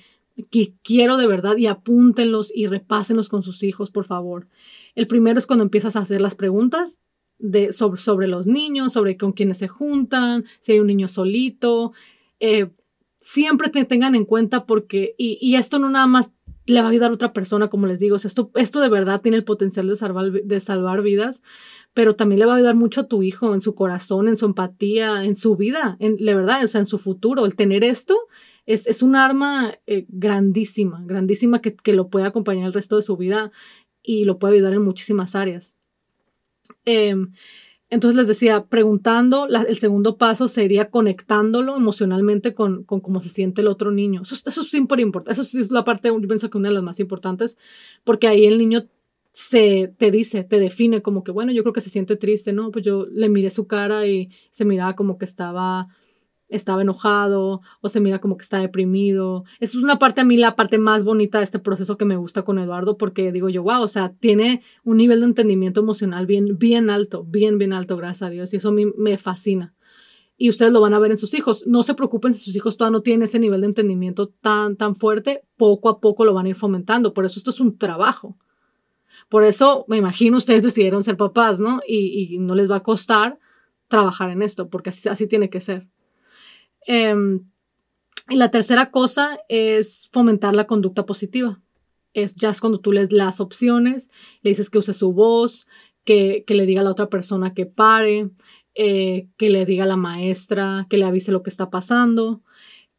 quiero 0.83 1.17
de 1.17 1.27
verdad 1.27 1.57
y 1.57 1.67
apúntenlos 1.67 2.51
y 2.53 2.67
repásenlos 2.67 3.29
con 3.29 3.43
sus 3.43 3.63
hijos, 3.63 3.91
por 3.91 4.05
favor. 4.05 4.47
El 4.95 5.07
primero 5.07 5.39
es 5.39 5.47
cuando 5.47 5.63
empiezas 5.63 5.95
a 5.95 5.99
hacer 5.99 6.21
las 6.21 6.35
preguntas 6.35 7.01
de, 7.39 7.71
sobre, 7.71 7.99
sobre 7.99 8.27
los 8.27 8.47
niños, 8.47 8.93
sobre 8.93 9.17
con 9.17 9.33
quiénes 9.33 9.57
se 9.57 9.67
juntan, 9.67 10.45
si 10.59 10.73
hay 10.73 10.79
un 10.79 10.87
niño 10.87 11.07
solito. 11.07 11.91
Eh, 12.39 12.69
siempre 13.19 13.69
te 13.69 13.83
tengan 13.85 14.15
en 14.15 14.25
cuenta 14.25 14.65
porque, 14.65 15.15
y, 15.17 15.37
y, 15.41 15.55
esto 15.55 15.79
no 15.79 15.89
nada 15.89 16.07
más 16.07 16.33
le 16.67 16.81
va 16.81 16.87
a 16.87 16.91
ayudar 16.91 17.11
a 17.11 17.13
otra 17.13 17.33
persona, 17.33 17.69
como 17.69 17.87
les 17.87 17.99
digo, 17.99 18.17
esto, 18.17 18.51
esto 18.55 18.81
de 18.81 18.89
verdad 18.89 19.21
tiene 19.21 19.37
el 19.37 19.43
potencial 19.43 19.87
de 19.87 19.95
salvar, 19.95 20.31
de 20.31 20.59
salvar 20.59 21.01
vidas, 21.01 21.41
pero 21.93 22.15
también 22.15 22.39
le 22.39 22.45
va 22.45 22.53
a 22.53 22.55
ayudar 22.57 22.75
mucho 22.75 23.01
a 23.01 23.07
tu 23.07 23.23
hijo 23.23 23.53
en 23.53 23.61
su 23.61 23.73
corazón, 23.73 24.27
en 24.27 24.35
su 24.35 24.45
empatía, 24.45 25.23
en 25.23 25.35
su 25.35 25.55
vida, 25.55 25.95
en, 25.99 26.17
la 26.19 26.35
verdad, 26.35 26.63
o 26.63 26.67
sea, 26.67 26.81
en 26.81 26.87
su 26.87 26.97
futuro. 26.97 27.45
El 27.45 27.55
tener 27.55 27.83
esto 27.83 28.15
es, 28.65 28.85
es 28.85 29.01
un 29.01 29.15
arma 29.15 29.73
eh, 29.87 30.05
grandísima, 30.09 31.01
grandísima 31.05 31.61
que, 31.61 31.75
que, 31.75 31.93
lo 31.93 32.09
puede 32.09 32.25
acompañar 32.25 32.67
el 32.67 32.73
resto 32.73 32.97
de 32.97 33.01
su 33.01 33.15
vida 33.15 33.51
y 34.03 34.25
lo 34.25 34.37
puede 34.37 34.55
ayudar 34.55 34.73
en 34.73 34.83
muchísimas 34.83 35.35
áreas. 35.35 35.77
Em, 36.85 37.33
entonces 37.89 38.17
les 38.17 38.27
decía, 38.27 38.65
preguntando, 38.65 39.47
el 39.47 39.77
segundo 39.77 40.17
paso 40.17 40.47
sería 40.49 40.89
conectándolo 40.89 41.77
emocionalmente 41.77 42.53
con, 42.53 42.83
con, 42.83 42.99
cómo 42.99 43.21
se 43.21 43.29
siente 43.29 43.61
el 43.61 43.67
otro 43.67 43.91
niño. 43.91 44.23
Eso, 44.23 44.35
eso 44.35 44.61
es 44.61 44.67
súper 44.67 44.99
importante. 44.99 45.39
Eso 45.39 45.57
es 45.57 45.71
la 45.71 45.85
parte, 45.85 46.09
yo 46.09 46.27
pienso 46.27 46.49
que 46.49 46.57
una 46.57 46.67
de 46.67 46.75
las 46.75 46.83
más 46.83 46.99
importantes, 46.99 47.57
porque 48.03 48.27
ahí 48.27 48.45
el 48.45 48.57
niño 48.57 48.87
se 49.31 49.93
te 49.97 50.09
dice, 50.11 50.43
te 50.43 50.59
define 50.59 51.01
como 51.03 51.23
que, 51.23 51.31
bueno, 51.31 51.51
yo 51.51 51.61
creo 51.61 51.71
que 51.71 51.81
se 51.81 51.91
siente 51.91 52.15
triste, 52.15 52.53
¿no? 52.53 52.71
Pues 52.71 52.83
yo 52.83 53.05
le 53.05 53.29
miré 53.29 53.51
su 53.51 53.67
cara 53.67 54.07
y 54.07 54.31
se 54.49 54.65
miraba 54.65 54.95
como 54.95 55.17
que 55.17 55.25
estaba, 55.25 55.87
estaba 56.49 56.81
enojado 56.81 57.61
o 57.81 57.89
se 57.89 57.99
mira 57.99 58.19
como 58.19 58.37
que 58.37 58.43
está 58.43 58.59
deprimido. 58.59 59.43
Es 59.59 59.75
una 59.75 59.99
parte 59.99 60.21
a 60.21 60.25
mí, 60.25 60.37
la 60.37 60.55
parte 60.55 60.77
más 60.77 61.03
bonita 61.03 61.39
de 61.39 61.43
este 61.43 61.59
proceso 61.59 61.97
que 61.97 62.05
me 62.05 62.17
gusta 62.17 62.43
con 62.43 62.59
Eduardo 62.59 62.97
porque 62.97 63.31
digo 63.31 63.49
yo, 63.49 63.63
wow, 63.63 63.81
o 63.81 63.87
sea, 63.87 64.13
tiene 64.13 64.61
un 64.83 64.97
nivel 64.97 65.19
de 65.19 65.27
entendimiento 65.27 65.81
emocional 65.81 66.25
bien, 66.25 66.57
bien 66.57 66.89
alto, 66.89 67.23
bien, 67.23 67.57
bien 67.57 67.73
alto, 67.73 67.97
gracias 67.97 68.27
a 68.27 68.29
Dios. 68.29 68.53
Y 68.53 68.57
eso 68.57 68.69
a 68.69 68.73
mí 68.73 68.85
me 68.97 69.17
fascina. 69.17 69.73
Y 70.37 70.49
ustedes 70.49 70.71
lo 70.71 70.81
van 70.81 70.93
a 70.93 70.99
ver 70.99 71.11
en 71.11 71.17
sus 71.17 71.33
hijos. 71.33 71.63
No 71.65 71.81
se 71.83 71.95
preocupen 71.95 72.33
si 72.33 72.43
sus 72.43 72.55
hijos 72.55 72.77
todavía 72.77 72.97
no 72.97 73.01
tienen 73.01 73.23
ese 73.23 73.39
nivel 73.39 73.61
de 73.61 73.67
entendimiento 73.67 74.29
tan, 74.29 74.77
tan 74.77 74.95
fuerte, 74.95 75.41
poco 75.57 75.89
a 75.89 75.99
poco 75.99 76.25
lo 76.25 76.33
van 76.33 76.45
a 76.45 76.49
ir 76.49 76.55
fomentando. 76.55 77.13
Por 77.13 77.25
eso 77.25 77.39
esto 77.39 77.49
es 77.49 77.59
un 77.59 77.77
trabajo 77.77 78.37
por 79.29 79.43
eso 79.43 79.85
me 79.87 79.97
imagino 79.97 80.37
ustedes 80.37 80.63
decidieron 80.63 81.03
ser 81.03 81.17
papás, 81.17 81.59
¿no? 81.59 81.81
Y, 81.87 82.37
no 82.39 82.55
les 82.55 82.71
va 82.71 82.77
a 82.77 82.83
costar 82.83 83.39
trabajar 83.87 84.29
en 84.29 84.41
esto, 84.41 84.69
porque 84.69 84.89
así, 84.89 85.27
tiene 85.27 85.49
que 85.49 85.61
ser. 85.61 85.87
Em, 86.87 87.41
y 88.29 88.37
la 88.37 88.49
tercera 88.49 88.91
cosa 88.91 89.39
es 89.49 90.09
fomentar 90.11 90.55
la 90.55 90.65
conducta 90.65 91.05
positiva. 91.05 91.61
Es 92.13 92.33
ya 92.35 92.49
es 92.49 92.61
cuando 92.61 92.79
tú 92.79 92.91
les 92.91 93.09
das 93.09 93.39
opciones, 93.39 94.09
le 94.41 94.49
dices 94.49 94.69
que 94.69 94.79
use 94.79 94.93
su 94.93 95.13
voz, 95.13 95.67
que, 96.05 96.43
le 96.47 96.65
diga 96.65 96.81
a 96.81 96.83
la 96.85 96.91
otra 96.91 97.09
persona 97.09 97.53
que 97.53 97.65
pare, 97.65 98.31
eh, 98.73 99.27
que 99.37 99.49
le 99.49 99.65
diga 99.65 99.83
a 99.83 99.87
la 99.87 99.97
maestra, 99.97 100.87
que 100.89 100.97
le 100.97 101.05
avise 101.05 101.31
lo 101.31 101.43
que 101.43 101.49
está 101.49 101.69
pasando, 101.69 102.41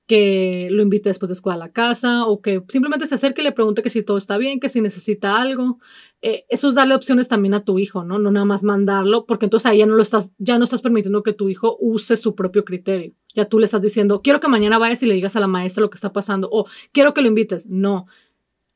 que 0.09 0.69
lo 0.71 0.83
invite 0.83 1.11
después 1.11 1.29
de 1.29 1.35
escuela 1.35 1.57
a 1.57 1.67
la 1.67 1.71
casa 1.71 2.27
o 2.27 2.41
que 2.41 2.65
simplemente 2.69 3.07
se 3.07 3.15
acerque 3.15 3.43
y 3.43 3.45
le 3.45 3.53
pregunte 3.53 3.83
que 3.83 3.91
si 3.91 4.03
todo 4.03 4.17
está 4.17 4.39
bien, 4.39 4.59
que 4.59 4.71
si 4.71 4.81
necesita 4.81 5.39
algo. 5.39 5.79
Eh, 6.23 6.47
eso 6.49 6.71
es 6.71 6.75
darle 6.75 6.95
opciones 6.95 7.29
también 7.29 7.53
a 7.53 7.63
tu 7.63 7.79
hijo, 7.79 8.05
¿no? 8.05 8.19
No 8.19 8.31
nada 8.31 8.47
más 8.47 8.65
mandarlo, 8.65 9.27
porque 9.27 9.45
entonces 9.45 9.71
ahí 9.71 9.79
ya 9.79 9.87
no 9.87 9.95
lo 9.95 10.03
estás, 10.03 10.33
ya 10.39 10.57
no 10.57 10.65
estás 10.65 10.81
permitiendo 10.81 11.23
que 11.23 11.35
tu 11.35 11.51
hijo 11.51 11.77
use 11.79 12.17
su 12.17 12.35
propio 12.35 12.65
criterio. 12.65 13.13
Ya 13.35 13.45
tú 13.45 13.59
le 13.59 13.67
estás 13.67 13.83
diciendo, 13.83 14.23
quiero 14.23 14.41
que 14.41 14.49
mañana 14.49 14.79
vayas 14.79 15.03
y 15.03 15.07
le 15.07 15.13
digas 15.13 15.37
a 15.37 15.41
la 15.41 15.47
maestra 15.47 15.83
lo 15.83 15.91
que 15.91 15.97
está 15.97 16.11
pasando, 16.11 16.49
o 16.51 16.67
quiero 16.91 17.13
que 17.13 17.21
lo 17.21 17.29
invites. 17.29 17.67
No, 17.67 18.07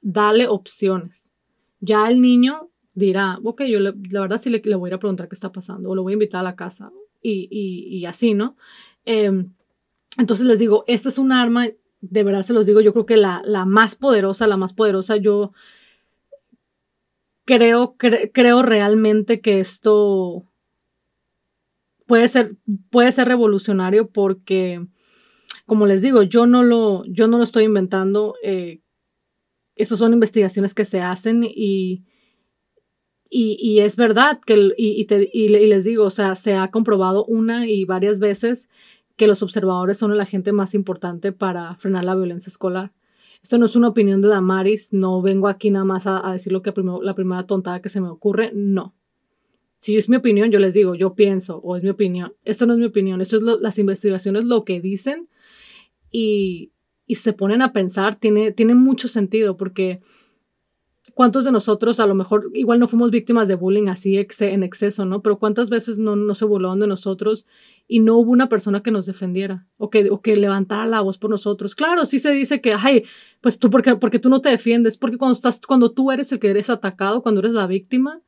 dale 0.03 0.49
opciones. 0.49 1.31
Ya 1.81 2.11
el 2.11 2.21
niño 2.21 2.71
dirá, 2.93 3.39
ok, 3.43 3.63
yo 3.63 3.81
la 3.81 4.21
verdad 4.21 4.39
sí 4.39 4.51
le, 4.51 4.61
le, 4.63 4.77
voy 4.77 4.89
a 4.89 4.91
ir 4.91 4.95
a 4.95 4.99
preguntar 4.99 5.29
qué 5.29 5.35
está 5.35 5.51
pasando, 5.51 5.89
o 5.89 5.95
lo 5.95 6.03
voy 6.03 6.13
a 6.13 6.15
invitar 6.15 6.41
a 6.41 6.45
la 6.45 6.57
casa, 6.57 6.93
y, 7.23 7.49
y, 7.51 7.97
y 7.97 8.05
así, 8.05 8.35
¿no? 8.35 8.55
Eh, 9.07 9.47
entonces 10.19 10.47
les 10.47 10.59
digo, 10.59 10.85
esta 10.87 11.09
es 11.09 11.19
un 11.19 11.33
arma, 11.33 11.69
de 12.01 12.23
verdad 12.25 12.43
se 12.43 12.53
los 12.53 12.67
digo, 12.67 12.81
yo 12.81 12.93
creo 12.93 13.07
que 13.07 13.17
la, 13.17 13.43
la 13.45 13.65
más 13.65 13.95
poderosa, 13.97 14.47
la 14.47 14.57
más 14.57 14.75
poderosa, 14.75 15.17
yo 15.17 15.53
creo, 17.45 17.97
creo 17.97 18.63
realmente 18.63 19.41
que 19.41 19.61
esto 19.61 20.45
puede 22.07 22.29
ser, 22.29 22.57
puede 22.91 23.13
ser 23.13 23.29
revolucionario 23.29 24.11
porque 24.11 24.87
como 25.67 25.87
les 25.87 26.03
digo, 26.03 26.23
yo 26.23 26.47
no 26.47 26.63
lo, 26.63 27.05
yo 27.07 27.29
no 27.29 27.39
lo 27.39 27.45
estoy 27.45 27.65
inventando. 27.65 28.35
Eh, 28.43 28.81
esas 29.75 29.99
son 29.99 30.13
investigaciones 30.13 30.75
que 30.75 30.85
se 30.85 31.01
hacen 31.01 31.45
y, 31.45 32.05
y, 33.31 33.79
es 33.79 33.97
verdad 33.97 34.39
que, 34.45 34.73
y, 34.77 35.07
y, 35.33 35.49
les 35.49 35.85
digo, 35.85 36.05
o 36.05 36.11
sea, 36.11 36.35
se 36.35 36.55
ha 36.55 36.71
comprobado 36.71 37.25
una 37.25 37.67
y 37.67 37.87
varias 37.87 38.21
veces 38.21 38.69
que 39.17 39.27
los 39.27 39.43
observadores 39.43 39.99
son 39.99 40.13
el 40.13 40.21
agente 40.21 40.53
más 40.53 40.75
importante 40.75 41.33
para 41.33 41.75
frenar 41.77 42.05
la 42.05 42.15
violencia 42.15 42.51
escolar. 42.51 42.93
Esto 43.43 43.59
no 43.59 43.67
es 43.67 43.75
una 43.75 43.89
opinión 43.89 44.23
de 44.23 44.29
Damaris, 44.29 44.93
no 44.93 45.21
vengo 45.21 45.49
aquí 45.49 45.71
nada 45.71 45.85
más 45.85 46.07
a, 46.07 46.31
decir 46.33 46.53
lo 46.53 46.63
que 46.63 46.73
la 47.03 47.15
primera 47.15 47.47
tontada 47.47 47.83
que 47.83 47.89
se 47.89 48.01
me 48.01 48.09
ocurre, 48.09 48.53
no. 48.55 48.95
Si 49.79 49.97
es 49.97 50.09
mi 50.09 50.17
opinión, 50.17 50.53
yo 50.53 50.61
les 50.61 50.75
digo, 50.75 50.95
yo 50.95 51.15
pienso, 51.15 51.59
o 51.59 51.77
es 51.77 51.83
mi 51.83 51.91
opinión. 51.91 52.35
Esto 52.45 52.67
no 52.67 52.75
es 52.75 52.79
mi 52.79 52.87
opinión, 52.87 53.21
esto 53.21 53.39
es 53.39 53.43
las 53.43 53.79
investigaciones 53.79 54.45
lo 54.45 54.65
que 54.65 54.81
dicen 54.81 55.29
y, 56.13 56.71
y 57.07 57.17
se 57.17 57.33
ponen 57.33 57.63
a 57.63 57.73
pensar, 57.73 58.15
tiene, 58.15 58.53
tiene 58.53 58.77
mucho 58.77 59.09
sentido 59.09 59.57
porque 59.57 60.01
¿Cuántos 61.15 61.45
de 61.45 61.51
nosotros 61.51 61.99
a 61.99 62.07
lo 62.07 62.15
mejor 62.15 62.51
igual 62.55 62.79
no 62.79 62.87
fuimos 62.87 63.11
víctimas 63.11 63.49
de 63.49 63.57
bullying 63.57 63.89
así 63.89 64.17
en 64.17 64.63
exceso, 64.63 65.05
¿no? 65.05 65.21
Pero 65.21 65.39
¿cuántas 65.39 65.69
veces 65.69 65.99
no, 65.99 66.15
no, 66.15 66.35
se 66.37 66.45
burlaron 66.45 66.79
de 66.79 66.87
nosotros 66.87 67.45
y 67.89 68.01
no 68.01 68.17
hubo 68.17 68.31
una 68.31 68.49
persona 68.49 68.83
que 68.83 68.91
nos 68.91 69.07
defendiera 69.07 69.67
o 69.77 69.91
que, 69.91 70.11
o 70.11 70.21
que 70.21 70.37
levantara 70.37 70.87
la 70.87 71.01
voz 71.01 71.19
por 71.19 71.31
nosotros? 71.31 71.75
Claro, 71.75 72.07
sí 72.07 72.19
se 72.19 72.31
dice 72.31 72.61
que, 72.61 72.75
ay, 72.75 73.05
pues 73.41 73.59
tú, 73.59 73.71
porque, 73.71 73.97
porque 73.97 74.19
tú 74.19 74.29
no 74.29 74.41
te 74.41 74.49
defiendes, 74.49 74.97
porque 74.97 75.19
cuando, 75.19 75.35
estás, 75.35 75.61
cuando 75.61 75.93
tú 75.93 76.11
eres 76.11 76.33
el 76.33 76.39
que 76.39 76.51
eres 76.51 76.71
atacado, 76.71 77.23
cuando 77.23 77.41
eres 77.41 77.53
la 77.53 77.67
víctima, 77.67 78.21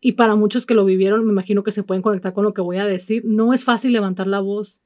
y 0.00 0.12
para 0.12 0.36
muchos 0.36 0.66
que 0.66 0.74
lo 0.74 0.84
vivieron, 0.84 1.24
me 1.24 1.32
imagino 1.32 1.62
que 1.62 1.72
se 1.72 1.82
pueden 1.82 2.02
conectar 2.02 2.32
con 2.32 2.44
lo 2.44 2.54
que 2.54 2.60
voy 2.60 2.76
a 2.76 2.86
decir, 2.86 3.24
no 3.24 3.52
es 3.52 3.64
fácil 3.64 3.92
levantar 3.92 4.26
la 4.26 4.40
voz 4.40 4.82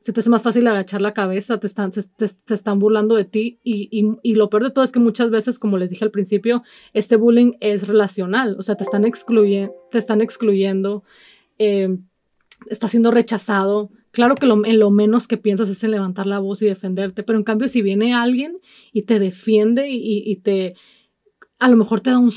se 0.00 0.12
te 0.14 0.20
hace 0.20 0.30
más 0.30 0.40
fácil 0.40 0.66
agachar 0.66 1.02
la 1.02 1.12
cabeza, 1.12 1.60
te 1.60 1.66
están, 1.66 1.90
te, 1.90 2.54
están 2.54 2.78
burlando 2.78 3.14
de 3.14 3.26
ti 3.26 3.58
y, 3.62 3.90
y, 4.22 4.34
lo 4.36 4.48
peor 4.48 4.64
de 4.64 4.70
todo 4.70 4.82
es 4.82 4.92
que 4.92 5.00
muchas 5.00 5.28
veces, 5.30 5.58
como 5.58 5.76
les 5.76 5.90
dije 5.90 6.04
al 6.04 6.10
principio, 6.10 6.62
este 6.94 7.16
bullying 7.16 7.58
es 7.60 7.86
relacional, 7.88 8.56
o 8.58 8.62
sea, 8.62 8.76
te 8.76 8.84
están, 8.84 9.04
excluyendo, 9.04 9.74
te 9.90 9.98
están 9.98 10.22
excluyendo, 10.22 11.04
eh, 11.58 11.98
está 12.66 12.88
siendo 12.88 13.10
rechazado. 13.10 13.90
Claro 14.10 14.34
que 14.34 14.46
lo, 14.46 14.64
en 14.64 14.78
lo 14.78 14.90
menos 14.90 15.28
que 15.28 15.36
piensas 15.36 15.68
es 15.68 15.84
en 15.84 15.92
levantar 15.92 16.26
la 16.26 16.38
voz 16.38 16.62
y 16.62 16.66
defenderte, 16.66 17.22
pero 17.22 17.38
en 17.38 17.44
cambio 17.44 17.68
si 17.68 17.82
viene 17.82 18.14
alguien 18.14 18.58
y 18.92 19.02
te 19.02 19.18
defiende 19.18 19.88
y, 19.90 20.34
te, 20.36 20.74
a 21.58 21.68
lo 21.68 21.76
mejor 21.76 22.00
te 22.00 22.10
da 22.10 22.18
un, 22.18 22.32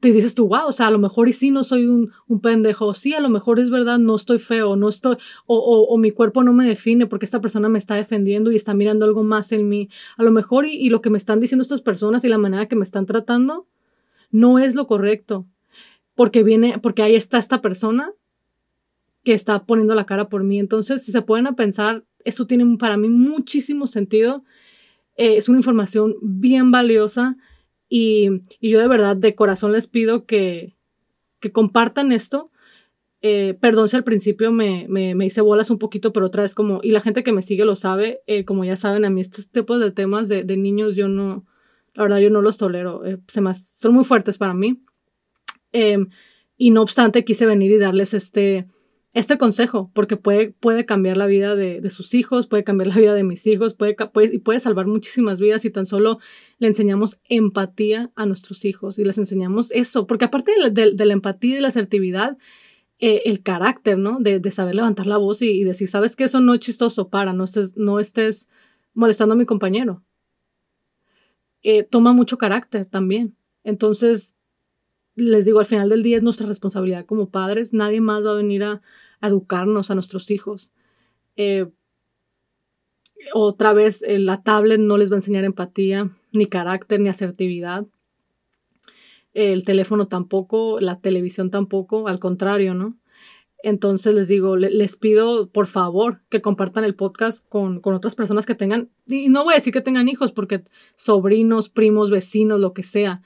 te 0.00 0.12
dices 0.12 0.34
tú, 0.34 0.48
wow, 0.48 0.66
o 0.66 0.72
sea, 0.72 0.86
a 0.86 0.90
lo 0.90 0.98
mejor 0.98 1.28
y 1.28 1.34
sí 1.34 1.50
no 1.50 1.62
soy 1.62 1.86
un, 1.86 2.10
un 2.26 2.40
pendejo, 2.40 2.94
sí, 2.94 3.12
a 3.12 3.20
lo 3.20 3.28
mejor 3.28 3.60
es 3.60 3.68
verdad, 3.68 3.98
no 3.98 4.16
estoy 4.16 4.38
feo, 4.38 4.76
no 4.76 4.88
estoy, 4.88 5.16
o, 5.46 5.56
o, 5.58 5.94
o, 5.94 5.98
mi 5.98 6.10
cuerpo 6.10 6.42
no 6.42 6.54
me 6.54 6.66
define 6.66 7.06
porque 7.06 7.26
esta 7.26 7.42
persona 7.42 7.68
me 7.68 7.78
está 7.78 7.96
defendiendo 7.96 8.50
y 8.50 8.56
está 8.56 8.72
mirando 8.72 9.04
algo 9.04 9.22
más 9.22 9.52
en 9.52 9.68
mí. 9.68 9.90
A 10.16 10.22
lo 10.22 10.30
mejor 10.30 10.66
y, 10.66 10.72
y 10.74 10.88
lo 10.88 11.02
que 11.02 11.10
me 11.10 11.18
están 11.18 11.38
diciendo 11.38 11.62
estas 11.62 11.82
personas 11.82 12.24
y 12.24 12.28
la 12.28 12.38
manera 12.38 12.66
que 12.66 12.76
me 12.76 12.84
están 12.84 13.04
tratando 13.04 13.66
no 14.30 14.58
es 14.58 14.74
lo 14.74 14.86
correcto, 14.86 15.46
porque 16.14 16.42
viene, 16.42 16.78
porque 16.78 17.02
ahí 17.02 17.14
está 17.14 17.36
esta 17.36 17.60
persona 17.60 18.10
que 19.24 19.34
está 19.34 19.66
poniendo 19.66 19.94
la 19.94 20.06
cara 20.06 20.28
por 20.28 20.44
mí. 20.44 20.58
Entonces, 20.58 21.02
si 21.02 21.12
se 21.12 21.22
pueden 21.22 21.46
a 21.46 21.56
pensar, 21.56 22.04
eso 22.24 22.46
tiene 22.46 22.76
para 22.78 22.96
mí 22.96 23.08
muchísimo 23.08 23.86
sentido. 23.86 24.44
Eh, 25.16 25.36
es 25.36 25.48
una 25.48 25.58
información 25.58 26.16
bien 26.22 26.70
valiosa 26.70 27.36
y, 27.88 28.28
yo 28.62 28.80
de 28.80 28.88
verdad, 28.88 29.16
de 29.16 29.34
corazón 29.34 29.72
les 29.72 29.88
pido 29.88 30.24
que, 30.24 30.76
que 31.40 31.52
compartan 31.52 32.12
esto. 32.12 32.50
Eh, 33.22 33.58
perdón 33.60 33.88
si 33.88 33.96
al 33.96 34.04
principio 34.04 34.50
me, 34.50 34.86
me, 34.88 35.14
me, 35.14 35.26
hice 35.26 35.42
bolas 35.42 35.70
un 35.70 35.78
poquito, 35.78 36.12
pero 36.12 36.26
otra 36.26 36.42
vez 36.42 36.54
como, 36.54 36.80
y 36.82 36.90
la 36.92 37.02
gente 37.02 37.22
que 37.22 37.32
me 37.32 37.42
sigue 37.42 37.66
lo 37.66 37.76
sabe, 37.76 38.22
eh, 38.26 38.46
como 38.46 38.64
ya 38.64 38.76
saben, 38.76 39.04
a 39.04 39.10
mí 39.10 39.20
estos 39.20 39.50
tipos 39.50 39.78
de 39.78 39.90
temas 39.90 40.28
de, 40.28 40.42
de 40.42 40.56
niños 40.56 40.96
yo 40.96 41.06
no, 41.06 41.44
la 41.94 42.04
verdad 42.04 42.18
yo 42.18 42.30
no 42.30 42.40
los 42.40 42.56
tolero, 42.56 43.04
eh, 43.04 43.18
se 43.28 43.42
son 43.54 43.92
muy 43.92 44.04
fuertes 44.04 44.38
para 44.38 44.54
mí. 44.54 44.82
Em, 45.72 46.08
y 46.56 46.70
no 46.70 46.82
obstante, 46.82 47.24
quise 47.24 47.46
venir 47.46 47.72
y 47.72 47.78
darles 47.78 48.14
este, 48.14 48.68
este 49.12 49.38
consejo, 49.38 49.90
porque 49.92 50.16
puede, 50.16 50.52
puede 50.52 50.86
cambiar 50.86 51.16
la 51.16 51.26
vida 51.26 51.56
de, 51.56 51.80
de, 51.80 51.90
sus 51.90 52.14
hijos, 52.14 52.46
puede 52.46 52.62
cambiar 52.62 52.88
la 52.88 52.96
vida 52.96 53.14
de 53.14 53.24
mis 53.24 53.44
hijos, 53.46 53.74
puede, 53.74 53.96
y 54.32 54.38
puede 54.38 54.60
salvar 54.60 54.86
muchísimas 54.86 55.40
vidas 55.40 55.62
si 55.62 55.70
tan 55.70 55.84
solo 55.86 56.20
le 56.58 56.68
enseñamos 56.68 57.18
empatía 57.28 58.12
a 58.14 58.26
nuestros 58.26 58.64
hijos 58.64 58.98
y 58.98 59.04
les 59.04 59.18
enseñamos 59.18 59.72
eso, 59.72 60.06
porque 60.06 60.26
aparte 60.26 60.52
de, 60.70 60.92
de, 60.92 61.04
la 61.04 61.12
empatía 61.12 61.52
y 61.52 61.54
de 61.54 61.60
la 61.60 61.68
asertividad, 61.68 62.38
eh, 63.02 63.22
el 63.24 63.42
carácter, 63.42 63.98
¿no? 63.98 64.18
De, 64.20 64.50
saber 64.52 64.74
levantar 64.74 65.06
la 65.06 65.16
voz 65.16 65.40
y, 65.40 65.64
decir, 65.64 65.88
¿sabes 65.88 66.16
qué? 66.16 66.24
Eso 66.24 66.40
no 66.40 66.52
es 66.52 66.60
chistoso, 66.60 67.08
para, 67.08 67.32
no 67.32 67.44
estés, 67.44 67.76
no 67.76 67.98
molestando 68.92 69.34
a 69.34 69.38
mi 69.38 69.46
compañero. 69.46 70.04
Eh, 71.62 71.82
toma 71.82 72.12
mucho 72.12 72.36
carácter 72.38 72.84
también. 72.84 73.36
Entonces, 73.64 74.36
les 75.16 75.44
digo, 75.44 75.58
al 75.58 75.66
final 75.66 75.88
del 75.88 76.02
día 76.02 76.16
es 76.16 76.22
nuestra 76.22 76.46
responsabilidad 76.46 77.06
como 77.06 77.30
padres. 77.30 77.72
Nadie 77.72 78.00
más 78.00 78.24
va 78.24 78.32
a 78.32 78.36
venir 78.36 78.64
a, 78.64 78.80
educarnos 79.22 79.90
a 79.90 79.94
nuestros 79.94 80.30
hijos. 80.30 80.72
Eh, 81.36 81.66
otra 83.34 83.72
vez, 83.72 84.02
eh, 84.02 84.18
la 84.18 84.42
tablet 84.42 84.80
no 84.80 84.96
les 84.96 85.10
va 85.10 85.16
a 85.16 85.18
enseñar 85.18 85.44
empatía, 85.44 86.10
ni 86.32 86.46
carácter, 86.46 87.00
ni 87.00 87.08
asertividad. 87.08 87.86
El 89.34 89.64
teléfono 89.64 90.08
tampoco, 90.08 90.80
la 90.80 91.00
televisión 91.00 91.50
tampoco, 91.50 92.08
al 92.08 92.18
contrario, 92.18 92.74
¿no? 92.74 92.96
Entonces 93.62 94.14
les 94.14 94.26
digo, 94.26 94.56
les 94.56 94.96
pido 94.96 95.50
por 95.50 95.66
favor 95.66 96.22
que 96.30 96.40
compartan 96.40 96.84
el 96.84 96.94
podcast 96.94 97.46
con, 97.46 97.80
con, 97.80 97.92
otras 97.92 98.14
personas 98.14 98.46
que 98.46 98.54
tengan, 98.54 98.88
y 99.06 99.28
no 99.28 99.44
voy 99.44 99.52
a 99.52 99.56
decir 99.56 99.74
que 99.74 99.82
tengan 99.82 100.08
hijos, 100.08 100.32
porque 100.32 100.64
sobrinos, 100.96 101.68
primos, 101.68 102.10
vecinos, 102.10 102.58
lo 102.58 102.72
que 102.72 102.82
sea. 102.82 103.22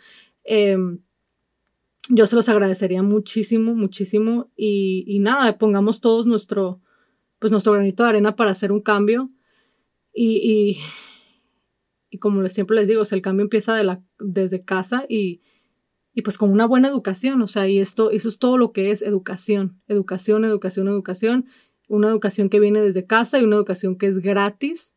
Yo 2.11 2.27
se 2.27 2.37
los 2.37 2.49
agradecería 2.49 3.03
muchísimo, 3.03 3.75
muchísimo. 3.75 4.51
Y, 4.57 5.19
nada, 5.21 5.57
pongamos 5.59 6.01
todos 6.01 6.27
nuestro, 6.27 6.81
pues 7.39 7.51
nuestro 7.51 7.73
granito 7.73 8.03
de 8.03 8.11
arena 8.11 8.37
para 8.37 8.51
hacer 8.51 8.73
un 8.73 8.81
cambio. 8.81 9.31
Y, 10.13 10.37
y, 10.37 10.79
y 12.11 12.19
como 12.19 12.47
siempre 12.49 12.77
les 12.77 12.89
digo, 12.89 13.03
el 13.11 13.23
cambio 13.23 13.45
empieza 13.45 13.75
de 13.75 13.85
la, 13.85 14.03
desde 14.19 14.65
casa 14.65 15.07
y, 15.09 15.41
y 16.13 16.23
pues 16.23 16.37
con 16.37 16.51
una 16.51 16.67
buena 16.67 16.89
educación. 16.89 17.41
O 17.41 17.49
sea, 17.49 17.67
y 17.69 17.79
esto, 17.79 18.11
eso 18.11 18.29
es 18.29 18.39
todo 18.39 18.59
lo 18.59 18.73
que 18.73 18.91
es 18.91 19.01
educación. 19.01 19.81
Educación, 19.89 20.45
educación, 20.45 20.89
educación. 20.89 21.47
Una 21.89 22.09
educación 22.09 22.51
que 22.51 22.61
viene 22.61 22.81
desde 22.81 23.07
casa 23.07 23.39
y 23.39 23.45
una 23.45 23.57
educación 23.57 23.97
que 23.97 24.07
es 24.07 24.19
gratis. 24.19 24.95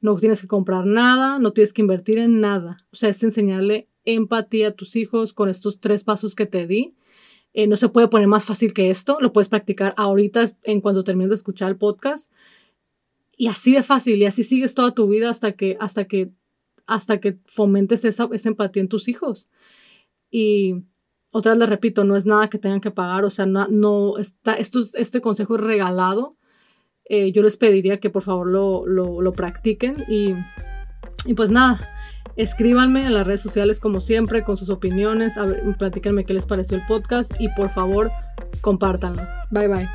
No 0.00 0.16
tienes 0.16 0.40
que 0.40 0.48
comprar 0.48 0.86
nada, 0.86 1.38
no 1.38 1.52
tienes 1.52 1.72
que 1.72 1.82
invertir 1.82 2.18
en 2.18 2.40
nada. 2.40 2.84
O 2.92 2.96
sea, 2.96 3.10
es 3.10 3.22
enseñarle 3.22 3.88
empatía 4.04 4.68
a 4.68 4.72
tus 4.72 4.96
hijos 4.96 5.32
con 5.32 5.48
estos 5.48 5.80
tres 5.80 6.04
pasos 6.04 6.34
que 6.34 6.46
te 6.46 6.66
di. 6.66 6.94
Eh, 7.54 7.66
no 7.66 7.76
se 7.76 7.88
puede 7.88 8.08
poner 8.08 8.28
más 8.28 8.44
fácil 8.44 8.72
que 8.72 8.90
esto, 8.90 9.18
lo 9.20 9.32
puedes 9.32 9.48
practicar 9.48 9.94
ahorita 9.96 10.46
en 10.62 10.80
cuanto 10.80 11.04
termines 11.04 11.30
de 11.30 11.34
escuchar 11.34 11.70
el 11.70 11.76
podcast. 11.76 12.32
Y 13.36 13.48
así 13.48 13.74
de 13.74 13.82
fácil, 13.82 14.16
y 14.16 14.24
así 14.24 14.42
sigues 14.42 14.74
toda 14.74 14.94
tu 14.94 15.08
vida 15.08 15.28
hasta 15.28 15.52
que, 15.52 15.76
hasta 15.80 16.06
que, 16.06 16.30
hasta 16.86 17.20
que 17.20 17.38
fomentes 17.46 18.04
esa, 18.04 18.28
empatía 18.44 18.82
en 18.82 18.88
tus 18.88 19.08
hijos. 19.08 19.50
Y 20.30 20.76
otra 21.32 21.52
vez 21.52 21.58
les 21.58 21.68
repito, 21.68 22.04
no 22.04 22.16
es 22.16 22.26
nada 22.26 22.48
que 22.48 22.58
tengan 22.58 22.80
que 22.80 22.90
pagar, 22.90 23.24
o 23.24 23.30
sea, 23.30 23.46
no, 23.46 23.66
no 23.68 24.18
está, 24.18 24.54
esto, 24.54 24.80
este 24.94 25.20
consejo 25.20 25.56
es 25.56 25.60
regalado. 25.62 26.36
Eh, 27.04 27.32
yo 27.32 27.42
les 27.42 27.56
pediría 27.56 28.00
que 28.00 28.10
por 28.10 28.22
favor 28.22 28.46
lo, 28.46 28.86
lo, 28.86 29.20
lo 29.20 29.32
practiquen 29.32 29.96
y, 30.08 30.34
y 31.26 31.34
pues 31.34 31.50
nada, 31.50 31.80
Escríbanme 32.36 33.06
en 33.06 33.14
las 33.14 33.26
redes 33.26 33.40
sociales 33.40 33.80
como 33.80 34.00
siempre 34.00 34.42
con 34.42 34.56
sus 34.56 34.70
opiniones, 34.70 35.38
platíquenme 35.78 36.24
qué 36.24 36.34
les 36.34 36.46
pareció 36.46 36.76
el 36.76 36.86
podcast 36.86 37.32
y 37.38 37.48
por 37.50 37.68
favor 37.68 38.10
compártanlo. 38.60 39.22
Bye 39.50 39.68
bye. 39.68 39.88